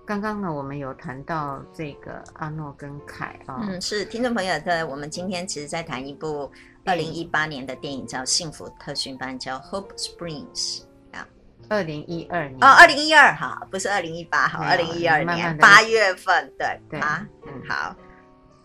[0.06, 6.50] 刚刚呢，我们有谈到这个阿诺跟凯啊，哦、嗯，是听众朋友在我们今天其实在谈一部
[6.86, 11.28] 二零一八年的电影，叫《幸福特训班》，叫 Hope Springs 啊，
[11.68, 17.94] 二零一二年哦，二零一二哈，不是二零一八哈，二零一二年八月份，对对啊，嗯，好。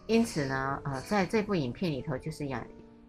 [0.06, 2.62] 因此呢，呃，在这部影片里头，就是讲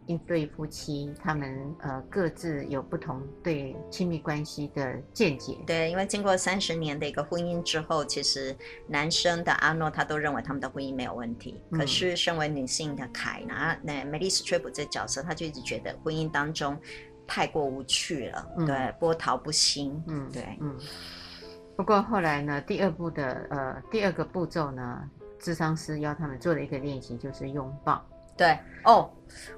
[0.06, 5.58] 一对夫妻，他们呃各自有不同对亲密关系的见解。
[5.68, 8.56] 对，因为经过三十年的一个婚姻之后，其实
[8.88, 16.80] 男生的阿诺他都认为他们的婚姻没有问题，嗯、可是身为女性的凯呢，那梅丽史翠普这角色，他就一直觉得婚姻当中
[17.28, 20.80] 太过无趣了，嗯、对，波涛不兴，嗯，对，嗯。
[21.76, 25.10] 不过后来呢，第二部的呃第二个步骤呢。
[25.46, 28.04] 咨商师要他们做的一个练习就是拥抱。
[28.36, 29.10] 对哦，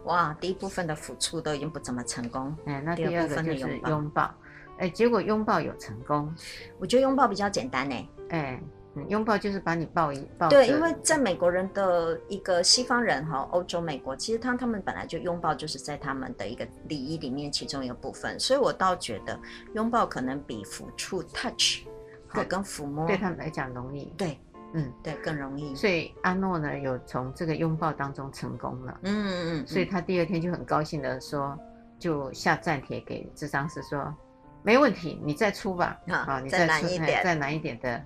[0.03, 4.29] 哇，第一部分的抚触都已经不怎么成功，哎，那第二个就是拥抱，
[4.77, 6.31] 哎，结果拥抱有成功。
[6.77, 8.61] 我觉得拥抱比较简单呢，哎，
[9.07, 10.47] 拥抱就是把你抱一抱。
[10.49, 19.39] 对，因为在美国人的一个西方人哈，欧洲、美国，其实他他们本来就拥抱就是在他们的一个礼仪里面其中一个部分，所以我倒觉得
[19.73, 21.79] 拥抱可能比抚触 touch
[22.27, 24.13] 好跟抚摸对他们来讲容易。
[24.15, 24.37] 对。
[24.77, 25.73] 嗯，对，更容易。
[25.75, 28.99] 所以阿诺呢，有从这个拥抱当中成功了。
[29.01, 29.67] 嗯嗯嗯。
[29.67, 31.57] 所以他第二天就很高兴的说，
[31.97, 34.13] 就下站帖给智商师说，
[34.61, 35.99] 没问题，你再出吧。
[36.07, 38.03] 啊，你再难一点，再难一点的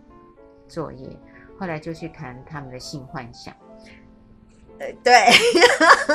[0.70, 1.10] 作业。
[1.60, 3.54] 后来就去谈他们的性幻想。
[4.80, 5.14] 对对，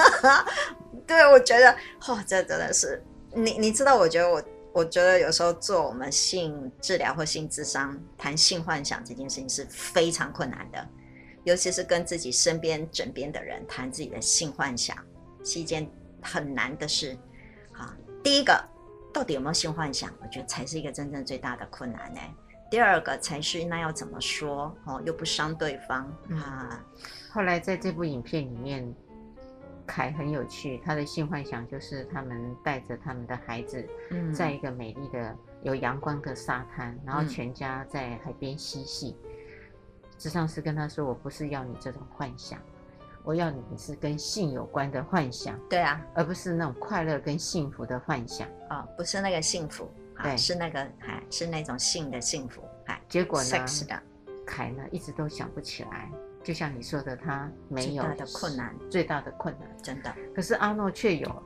[1.07, 1.77] 对，我觉得，
[2.09, 4.43] 哇，这真的是你，你知道，我觉得我。
[4.77, 10.87] 我觉得有时候做我们性治疗或性智商，谈性幻想这件事情是非常困难的，
[11.45, 14.95] 尤其是跟自己身边枕边的人谈自己的性幻想，
[15.43, 17.17] 是一件很难的事。
[17.73, 18.63] 啊，第一个，
[19.15, 20.13] 到底有没有性幻想？
[20.21, 22.21] 我觉得才是一个真正最大的困难呢。
[22.71, 26.85] 第二个才是那要怎么说哦，又不伤对方啊。
[27.31, 28.95] 后来在这部影片里面。
[29.87, 33.89] 凯很有趣，他的性幻想就是他们带着他们的孩子，
[34.35, 39.17] 在一个美丽的有阳光的沙滩，然后全家在海边嬉戏。
[40.19, 42.59] 智商师跟他说：“我不是要你这种幻想，
[43.23, 49.91] 我要你是跟性有关的幻想。”对啊，而不是那种快乐跟幸福的幻想啊、哦，不是那个幸福，
[50.23, 52.99] 对，是那个哎，是那种性的幸福哎。
[53.09, 54.03] 结果呢，Sex 的
[54.47, 56.11] 凯呢一直都想不起来。
[56.47, 60.15] 就像你说的，他没有最大的困难，最大的困难，真的。
[60.33, 61.43] 可是阿诺却有，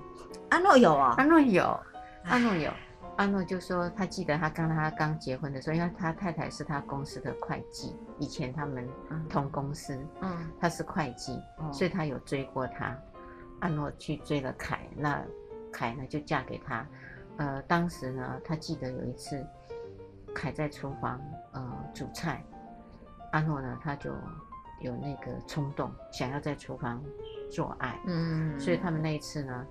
[0.50, 1.80] 阿诺有啊，阿诺有，
[2.24, 2.70] 阿诺有。
[3.16, 8.86] 阿诺就说他记得他刚他刚结婚的时候，因为他太太是他公司的会计，以前他们
[9.26, 12.94] 同公司，嗯，他是会计，嗯、所以他有追过他。
[13.60, 15.22] 阿诺去追了凯，那
[15.72, 16.86] 凯呢就嫁给他。
[17.38, 19.42] 呃，当时呢，他记得有一次，
[20.34, 21.18] 凯在厨房
[21.52, 22.44] 呃煮菜，
[23.32, 24.12] 阿诺呢他就
[24.80, 27.02] 有那个冲动，想要在厨房
[27.50, 29.66] 做爱，嗯，所以他们那一次呢，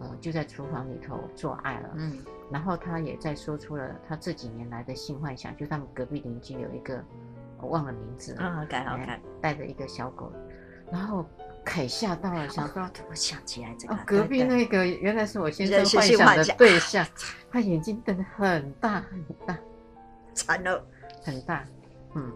[0.00, 2.18] 呃就在厨房里头做爱了，嗯，
[2.50, 7.02] 然后他也在说出了他这几年来的性幻想，就他们隔壁邻居有一个
[7.60, 10.32] 我忘了名字，啊，好看好看，带着一个小狗，
[10.90, 11.26] 然后。
[11.64, 17.06] 凯吓到了，想到、怎么想起来这个、哦、隔壁那个原来是我先生幻想的对象，
[17.52, 19.56] 他眼睛瞪得很大很大，
[20.34, 20.84] 惨了，
[21.22, 21.64] 很大，
[22.16, 22.32] 嗯，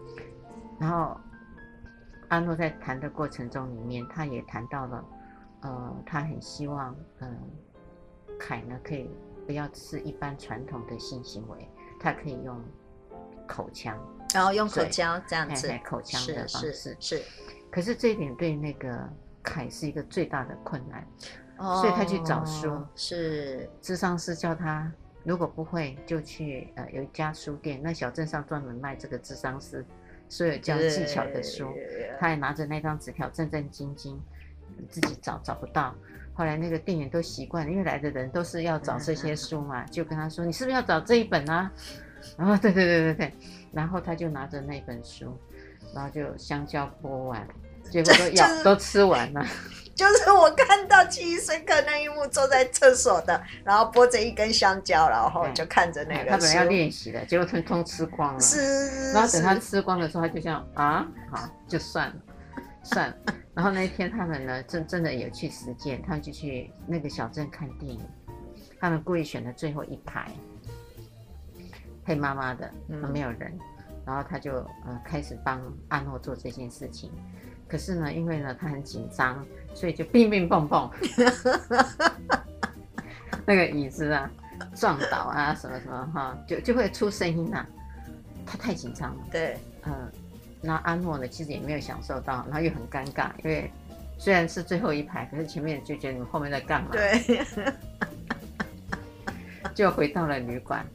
[0.79, 1.19] 然后
[2.29, 5.05] 阿诺在谈的过程中里面，他也谈到了，
[5.61, 7.29] 呃，他很希望，嗯、
[8.27, 9.09] 呃，凯呢可以
[9.45, 11.69] 不要是一般传统的性行为，
[11.99, 12.61] 他可以用
[13.47, 13.97] 口腔，
[14.33, 16.73] 然后用口交这样子，口腔的方式是。
[16.73, 17.23] 是是
[17.69, 19.07] 可是这一点对那个
[19.43, 21.07] 凯是一个最大的困难，
[21.57, 24.91] 哦、所以他去找书，是咨商师叫他，
[25.23, 29.85] 如果不会就去呃有一家书店，那小镇上专门卖这个咨商师
[30.29, 31.73] 所有教技巧的书，
[32.19, 34.15] 他也拿着那张纸条战战兢兢，
[34.89, 35.95] 自己找找不到，
[36.33, 41.71] 后来那个店员都习惯了，因为来的人都是要找这些书嘛，嗯、就跟他说，你是不是要找这一本啊？
[42.37, 43.33] 然后对对对对对，
[43.71, 45.37] 然后他就拿着那本书。
[45.95, 47.47] 然后就香蕉剥完，
[47.89, 49.45] 结果都咬、就是、都吃完了。
[49.95, 56.29] 就是我看到记忆深刻那一幕，坐在厕所的，然后剥着一根香蕉，然后就看着那个。
[56.29, 58.39] 他本来要练习的，结果通通吃光了。
[58.39, 59.11] 是。
[59.11, 62.15] 然后等他吃光的时候，他就这样啊，好，就算了，
[62.83, 63.15] 算了。
[63.55, 67.99] 然后那一天他们呢，真真的有去实践，他们就去那个小镇看电影，
[68.79, 70.31] 他们故意选了最后一排，
[72.05, 72.71] 黑妈妈的，
[73.11, 73.57] 没有人。
[74.05, 74.53] 然后他就
[74.85, 75.59] 呃开始帮
[75.89, 77.11] 阿诺做这件事情，
[77.67, 80.89] 可是呢，因为呢他很紧张，所以就乒乒乓乓，
[83.45, 84.29] 那个椅子啊
[84.75, 87.67] 撞倒啊什么什么哈，就就会出声音呐、啊。
[88.45, 89.23] 他太紧张了。
[89.29, 90.11] 对，嗯、呃，
[90.61, 93.69] 那阿诺呢其实也没有享受到，然后又很尴尬，因为
[94.17, 96.91] 虽然是最后一排，可是前面就觉得你们后面在干嘛？
[96.91, 97.45] 对，
[99.75, 100.85] 就回到了旅馆。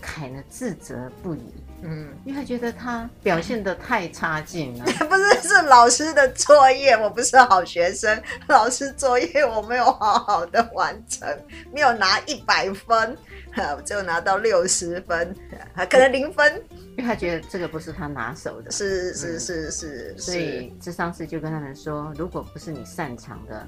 [0.00, 1.52] 凯呢自责不已。
[1.82, 4.84] 嗯，因为他觉得他表现的太差劲了。
[5.08, 8.20] 不是，是老师的作业，我不是好学生。
[8.48, 11.28] 老师作业我没有好好的完成，
[11.72, 13.16] 没有拿一百分，
[13.84, 15.34] 只有拿到六十分，
[15.88, 16.62] 可能零分。
[16.96, 18.72] 因为他觉得这个不是他拿手的。
[18.72, 23.64] 是是是是，所以智商师就跟他们说，如果不是你擅长的，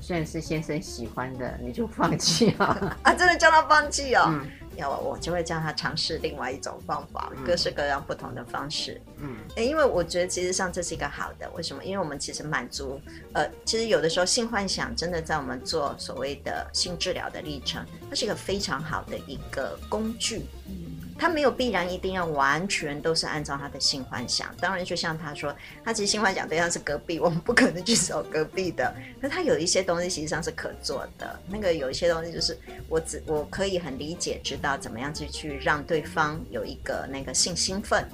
[0.00, 2.98] 虽然是先生喜欢的，你就放弃了。
[3.02, 4.24] 啊，真的叫他放弃哦。
[4.28, 9.00] 嗯要我我就会叫他尝试另外一种方法，嗯、各式各样不同的方式。
[9.16, 11.82] 嗯，因为我觉得其实上这是一个好的，为什么？
[11.82, 13.00] 因为我们其实满足，
[13.32, 20.44] 呃，其实有的时候性幻想真的在我们做所谓的性治疗的历程，它是一个非常好的一个工具。
[20.66, 20.85] 嗯。
[21.18, 25.54] 他没有必然一定要完全都是按照他的性幻想，当然就像他说，
[25.84, 28.94] 他其实性幻想对象是隔壁，我们不可能去找隔壁的。
[29.20, 32.58] 那他有一些东西实际上是可做的，那个有一些东西就是
[32.88, 38.06] 我只我可以很理解，知道怎么样去去让对方有一个那个性兴奋，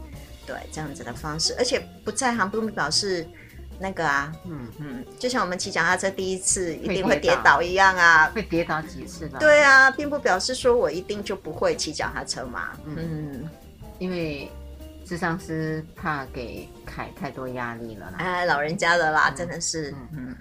[0.46, 3.26] 对这样子的方式，而且不在行不表示。
[3.82, 9.40] 那个啊，嗯嗯，就像我们骑脚踏车第一次一定会跌倒一样啊，会跌倒几次吧？
[9.40, 12.68] 对啊，并不表示说我一定就不会骑脚踏车嘛。
[12.84, 13.50] 嗯，嗯，
[13.98, 14.48] 因为
[15.04, 18.18] 智商师怕给凯太多压力了啦。
[18.18, 19.90] 哎，老人家的啦，嗯、真的是。
[19.90, 20.36] 嗯，嗯，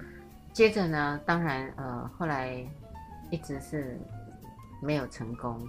[0.54, 2.64] 接着呢，当然呃，后来
[3.32, 4.00] 一直是
[4.84, 5.60] 没有成功，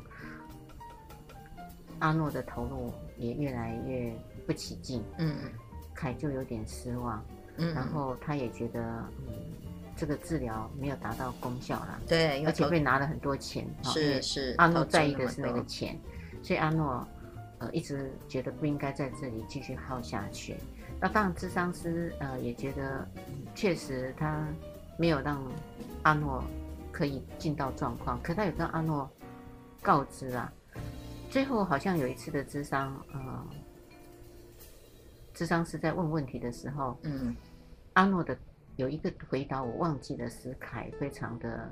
[2.00, 4.12] 阿诺的投入也越来越
[4.46, 5.02] 不起劲。
[5.16, 5.34] 嗯，
[5.94, 7.24] 凯就有点失望。
[7.56, 8.80] 嗯，然后他也觉得，
[9.28, 9.34] 嗯，
[9.96, 15.98] 这个治疗没有达到功效啦，对，而且被拿了很多钱，是是，阿诺在意的是那个钱，
[16.42, 17.06] 所以阿诺，
[17.58, 20.56] 呃，一直觉得不应该在这里继续耗下去。
[20.98, 23.06] 那当然，智商师呃也觉得，
[23.54, 24.46] 确实他
[24.96, 25.42] 没有让
[26.02, 26.42] 阿诺
[26.90, 29.10] 可以进到状况，可他有跟阿诺
[29.82, 30.50] 告知啊，
[31.28, 33.46] 最后好像有一次的智商，呃。
[35.34, 37.34] 咨商是在问问题的时候，嗯，
[37.94, 38.36] 阿诺的
[38.76, 41.70] 有一个回答我忘记了，使凯非常的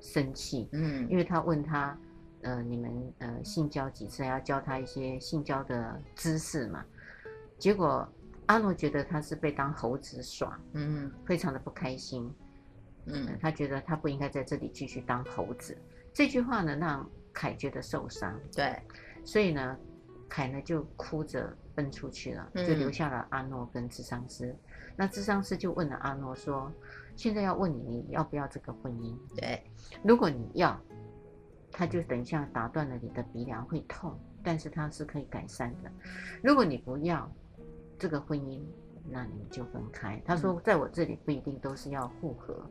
[0.00, 1.98] 生气，嗯，因为他问他，
[2.42, 6.84] 呃，你们呃性交几次，要教他一些性交的知识嘛，
[7.58, 8.06] 结果
[8.46, 12.32] 阿诺觉得他是被当猴子耍，嗯，非常的不开心，
[13.06, 15.76] 嗯，他觉得他不应该在这里继续当猴子，
[16.12, 18.38] 这句话呢，让凯觉得受伤。
[18.54, 18.80] 对，
[19.24, 19.76] 所以呢，
[20.28, 24.46] 凯呢就哭着奔出去了，就留下了阿诺跟智商师。
[24.48, 24.58] 嗯、
[24.96, 26.72] 那智商师就问了阿诺说
[27.14, 29.62] ：“现在要问你，你要不要这个婚姻？”对，
[30.02, 30.80] 如果你要，
[31.70, 35.92] 他就等一下打断了你的鼻梁，会痛，但是它是可以改善的。
[36.42, 37.30] 如果你不要
[37.98, 38.64] 这个婚姻，
[39.10, 40.20] 那你们就分开。
[40.24, 42.68] 他说，在我这里不一定都是要复合，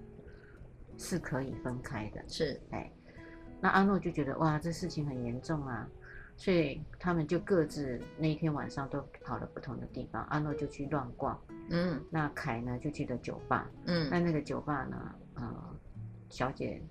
[0.97, 2.21] 是可以分开的。
[2.27, 2.91] 是，哎，
[3.61, 5.87] 那阿诺就觉得哇，这事情很严重啊，
[6.37, 10.23] 所以他们就各自那一天晚上都跑了不同的地方。
[10.25, 15.75] 阿诺就去乱逛，嗯，那凯呢就去了酒吧，嗯，那那个酒吧呢，呃，
[16.29, 16.81] 小姐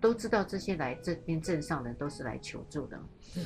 [0.00, 2.98] 都知道这些来这边镇上的都是来求助的，
[3.36, 3.44] 嗯。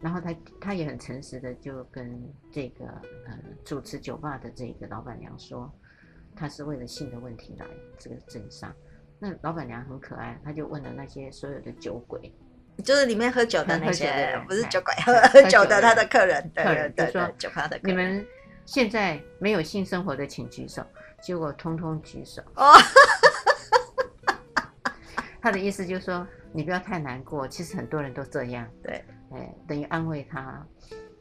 [0.00, 2.22] 然后他他也很诚实的就跟
[2.52, 2.86] 这个
[3.26, 5.72] 呃主持酒吧的这个老板娘说，
[6.36, 7.66] 他是为了性的问题来
[7.98, 8.74] 这个镇上。
[9.18, 12.30] 那老板娘很可爱，她就问了那些所有的酒鬼，
[12.82, 18.26] 就是里面喝酒的那些，不是酒鬼，喝 喝酒的他的客人，客人对，就说酒吧的客人，你们
[18.66, 20.84] 现在没有性生活的请举手，
[21.22, 22.42] 结果通通举手。
[22.56, 22.72] 哦，
[25.40, 28.68] 他的意思就是说，你不要太难过，其实很多人都这样。
[28.82, 29.04] 对。
[29.32, 30.64] 哎，等于安慰他。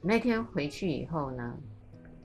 [0.01, 1.55] 那天回去以后呢，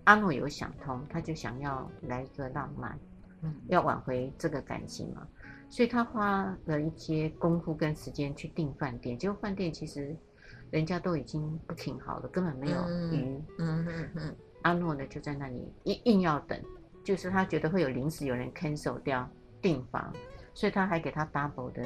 [0.05, 2.99] 阿诺有想通，他就想要来一个浪漫，
[3.43, 5.27] 嗯，要挽回这个感情嘛，
[5.71, 9.19] 所以他花了一些功夫跟时间去订饭店。
[9.19, 10.17] 结果饭店其实
[10.71, 12.81] 人家都已经 booking 好了，根本没有
[13.13, 13.43] 鱼。
[13.59, 14.37] 嗯嗯嗯。
[14.63, 16.61] 阿诺呢就在那里硬硬要等，
[17.05, 19.29] 就是他觉得会有临时有人 cancel 掉
[19.63, 20.13] 订房，
[20.55, 21.83] 所以他还给他 double 的。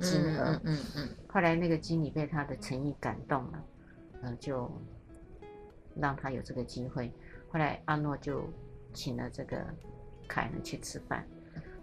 [0.00, 3.64] 金额，嗯嗯嗯，后来那个经理被他的诚意感动了，
[4.22, 4.70] 呃，就
[5.96, 7.12] 让他有这个机会。
[7.50, 8.44] 后来阿诺就
[8.92, 9.56] 请了这个
[10.28, 11.26] 凯呢去吃饭，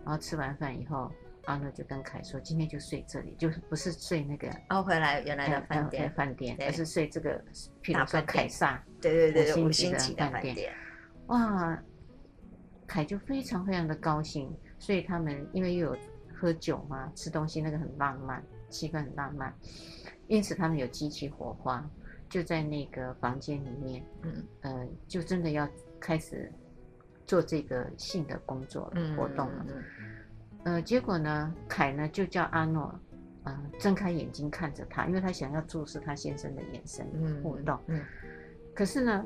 [0.06, 1.12] 然后吃完饭以后，
[1.46, 7.44] 阿诺就跟凯说：“今天就睡这里，就是不是睡那个哦，回来原来的饭店，饭店，而是睡这个，
[7.84, 10.56] 譬如说凯撒，对对对，五星级的饭店。
[10.56, 10.74] 店
[11.28, 11.78] 哇，
[12.88, 15.98] 凯就非常非常的高兴，所以他们因为又有。
[16.38, 19.56] 喝酒嘛，吃东西那个很浪漫，气氛很浪漫，
[20.28, 21.90] 因此他们有激起火花，
[22.28, 26.52] 就在那个房间里面，嗯，呃，就真的要开始
[27.26, 32.94] 做这个性的工作活动了，嗯，呃，结果呢，凯呢就叫阿诺，
[33.44, 37.06] 呃，睁开眼睛看着他，因为他想要注视他先生的眼神
[37.44, 38.06] 互动，嗯，嗯，
[38.74, 39.26] 可是呢，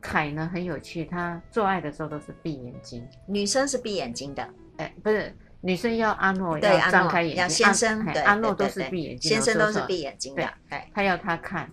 [0.00, 5.34] 凯呢很有趣，他做爱的时候都是闭眼睛，女生是闭眼睛的，哎，不是。
[5.60, 11.68] 女生要阿诺要张开眼睛，先生阿阿诺都是闭眼睛，先生都是闭眼睛的，对，他要他看，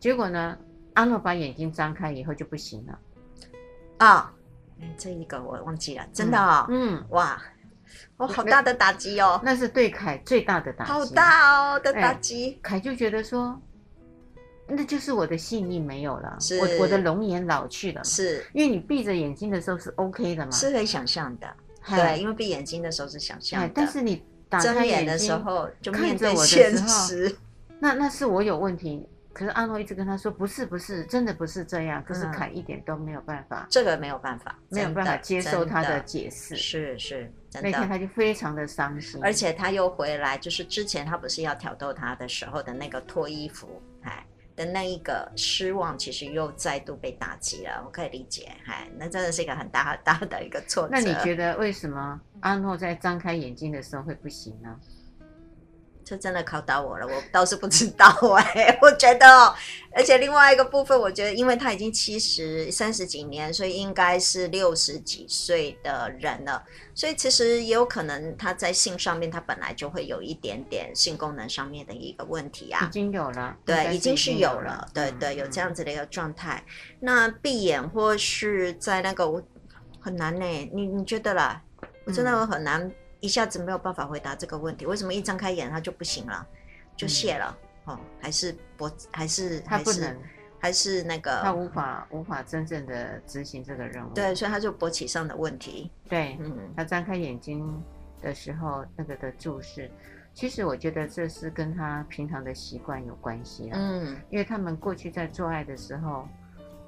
[0.00, 0.58] 结果呢，
[0.94, 2.98] 阿诺把眼睛张开以后就不行了，
[3.98, 4.34] 啊，
[4.96, 7.40] 这一个我忘记了，真的哦，嗯，哇，
[8.16, 13.60] 我，好大的打击哦，那是对凯最大的打击，好大哦的打击，凯就觉得说，
[14.66, 18.44] 那就是我的性命没有了，是，我我的容颜老去了，是。
[18.52, 21.46] 因为你闭着眼睛的时候是 OK 的嘛，是可以想象的。
[21.86, 27.36] 对，因为闭眼睛的时候是想象的，但是你打开眼的时候就面对现实。
[27.78, 32.02] 那那是我有问题，可是阿诺一直跟他说不是不是，真的不是这样。
[32.02, 36.56] 可是凯一点都没有办法，这个没有办法，没有办法接受他的解释。
[36.56, 44.24] 是是，那天他就非常的伤心，而且他又回来，就是之前他不是要挑逗他的时候的那个脱衣服，哎。
[44.56, 47.82] 的那一个失望，其实又再度被打击了。
[47.84, 50.90] 我可以理解，嗨，那真的是一个很大很大的一个挫折。
[50.92, 54.78] 那你觉得为什么阿诺在张开眼睛的时候会不行呢？
[56.14, 58.06] 这真的考倒我了，我倒是不知道
[58.38, 58.78] 哎。
[58.80, 59.52] 我觉得哦，
[59.90, 66.62] 而且另外一个部分，我觉得，因为他已经七十三十几年，所以应该是六十几岁的人了，
[66.94, 72.86] 所以其实也有可能他在性上面，他本来就会有一点点性功能上面的一个问题啊。
[72.88, 76.62] 已经有了，对，已经是有了，对对，有这样子的一个状态。
[76.68, 79.42] 嗯、那闭眼或是在那个
[80.00, 80.70] 很难呢？
[80.72, 81.60] 你你觉得啦？
[82.04, 82.88] 我真的很难。
[83.24, 86.46] 一下子没有办法回答这个问题，为什么一张开眼他就不行了，
[86.94, 87.56] 就谢了？
[87.86, 90.14] 嗯、哦，还是不还是他不能，
[90.58, 94.12] 还是那个他无法无法真正的执行这个任务。
[94.12, 95.90] 对，所以他就勃起上的问题。
[96.06, 97.82] 对，嗯，他张开眼睛
[98.20, 99.90] 的时候那个的注视，
[100.34, 103.78] 其实我觉得这是跟他平常的习惯有关系啊。
[103.80, 106.28] 嗯，因为他们过去在做爱的时候，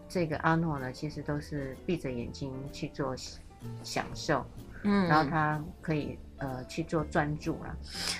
[0.07, 3.16] 这个阿诺呢，其实都是闭着眼睛去做
[3.82, 4.45] 享受。
[4.84, 7.76] 嗯，然后他可以呃去做专注了。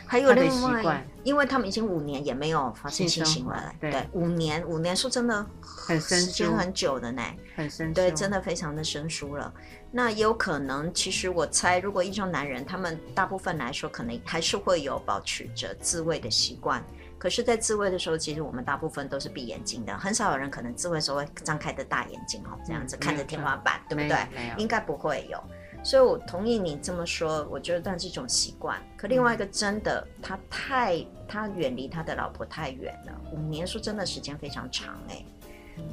[0.07, 7.23] 还有另习惯，因为他们已经五年也没有发生性行为了，对，五年五年说真的很生疏，时间很久的呢，
[7.55, 9.53] 很生疏，对，真的非常的生疏了。
[9.91, 16.85] 那也有可能，其实我猜，如果一种男人，他们大部分来说，可能还是会有保持着自慰的习惯。
[17.19, 24.19] 可是，在自慰的时候，其实我们大部分都是闭眼睛的，很少有人可能自慰的时候会张开的大眼睛哦，这样子、嗯、看着天花板，对不对？
[24.59, 25.43] 应该不会有。
[25.83, 28.81] 所以我同意你这么说，我觉得但是一种习惯。
[28.97, 35.25] 可另外一个真的，他太他远离他的老婆太远了，五年说真的时间非常长哎，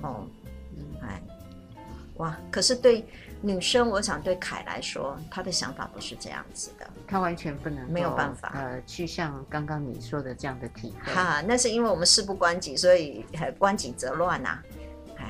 [0.02, 0.28] 哦，
[1.02, 1.22] 哎，
[2.16, 2.38] 哇！
[2.52, 3.06] 可是对。
[3.46, 11.14] 女生，我想对凯来说，她的想法不是这样子的，她完全不能没有办法，呃，去像刚刚你说的这样的体会。
[11.14, 13.26] 哈，那是因为我们事不关己，所以
[13.60, 14.64] 关己则乱呐、啊。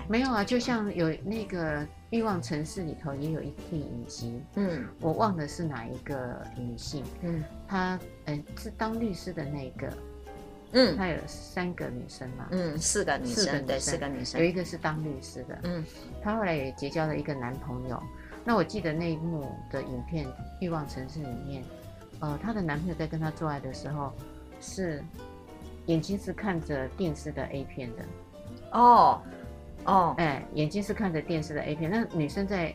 [0.07, 1.83] 没有啊，就像有那个
[2.13, 9.91] 欲望城市里头也有一片影集，嗯，我忘了是哪一个女性，嗯，她嗯、呃、是当律师的那个。
[10.73, 12.47] 嗯，她有三个女生嘛？
[12.51, 15.57] 嗯，四个女生，四个女生，对，四个女生，有一个是当律师的。
[15.63, 15.83] 嗯，
[16.21, 17.99] 她后来也结交了一个男朋友。
[18.45, 20.27] 那我记得那一幕的影片
[20.61, 21.63] 《欲望城市》里面，
[22.19, 24.13] 呃，她的男朋友在跟她做爱的时候，
[24.61, 25.03] 是
[25.87, 28.05] 眼睛是看着电视的 A 片的。
[28.71, 29.19] 哦，
[29.85, 31.89] 哦，哎，眼睛是看着电视的 A 片。
[31.89, 32.73] 那女生在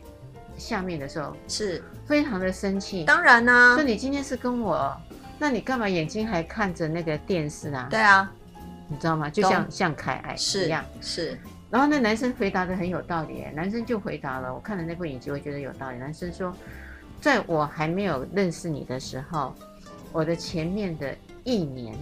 [0.57, 3.03] 下面的时候是非常的生气。
[3.05, 4.95] 当然呢、啊，说你今天是跟我。
[5.41, 7.87] 那你干嘛眼睛还看着那个电视啊？
[7.89, 8.29] 对啊，
[8.89, 9.29] 你知道吗？
[9.29, 11.39] 就像像凯爱一样是。
[11.69, 14.53] 然后那男生回答的很有道理，男生就回答了。
[14.53, 15.97] 我看了那部影集，我觉得有道理。
[15.97, 16.53] 男生说，
[17.21, 19.55] 在我还没有认识你的时候，
[20.11, 21.95] 我的前面的一年，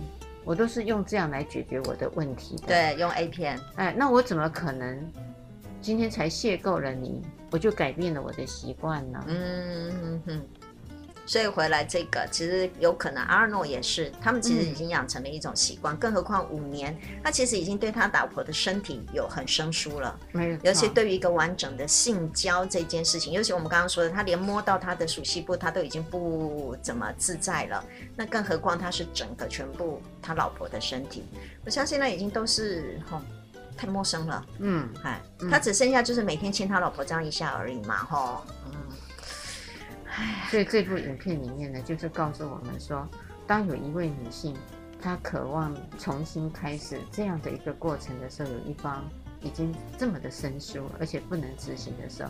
[0.48, 2.68] 我都是用这样来解决我的问题的。
[2.68, 3.60] 对，用 A 片。
[3.76, 4.98] 哎，那我怎么可能
[5.82, 7.22] 今天才邂逅了你，
[7.52, 9.22] 我就改变了我的习惯呢？
[9.28, 10.42] 嗯哼哼。
[11.28, 20.18] 所以回来这个其实有可能，阿诺也是，他们其实已经养成了一种习惯，嗯、更何况五年，他其实已经对他老婆的身体有很生疏了。
[20.64, 27.84] 尤其对于一个完整的性交这件事情，尤其我们刚刚说的，他连摸到他的熟悉部，他都已经不怎么自在了。
[28.16, 31.26] 那更何况他是整个全部他老婆的身体，
[31.66, 33.20] 我相信那已经都是吼
[33.76, 34.46] 太陌生了。
[34.60, 35.22] 嗯，哎，
[35.52, 38.46] 他只剩下就是每天亲他老婆这样一下而已嘛，吼。
[40.50, 43.08] 所以这部影片里面呢，就是告诉我们说，
[43.46, 44.56] 当有一位女性
[45.02, 49.04] 她渴望重新开始这样的一个过程的时候，有一方
[49.42, 52.30] 已经这么的生疏，而且不能执行的时候。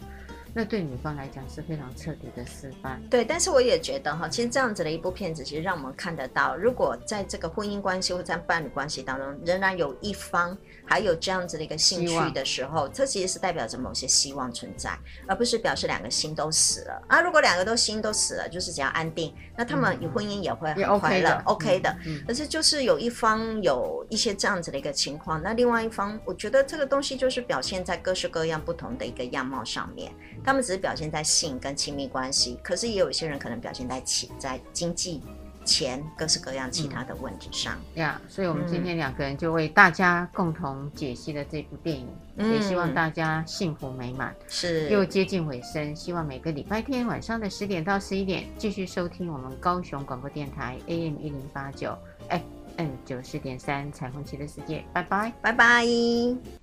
[0.53, 2.99] 那对女方来讲是非常彻底的失败。
[3.11, 10.57] 对，但是我也觉得哈，其实这样子的一部片子，其实让我们看得到，如果在这个婚姻关系或在伴侣关系当中，仍然有一方
[10.87, 17.21] 还有这样子的一个兴趣的时候，这其实是代表着某些希望存在，而不是表示两个心都死了啊。
[17.21, 21.95] 如果两个都心都死了，就是只要安定，那他们婚姻也会很快乐，OK 的。
[22.25, 30.11] 可是就是有一方有一些这样子的一个情况，那另外一方，我觉得这个东西就是表现在各式各样不同的一个样貌上面。
[30.43, 35.21] 他们只是表现在性跟亲密关系，可是也有一些人可能表现在情、在经济、
[35.67, 37.77] 钱各式各样其他的问题上。
[37.95, 42.07] 呀、所以我们今天两个人就为大家共同解析了这部电影，
[42.37, 44.33] 嗯、也希望大家幸福美满。
[44.47, 51.95] 是，又接近尾声，希望每个礼拜天晚上的十点到十一点继续收听我们高雄广播电台 AM 一零八九
[52.29, 54.85] FM 九四点三彩虹旗的世界。
[54.93, 56.57] 拜拜，拜拜。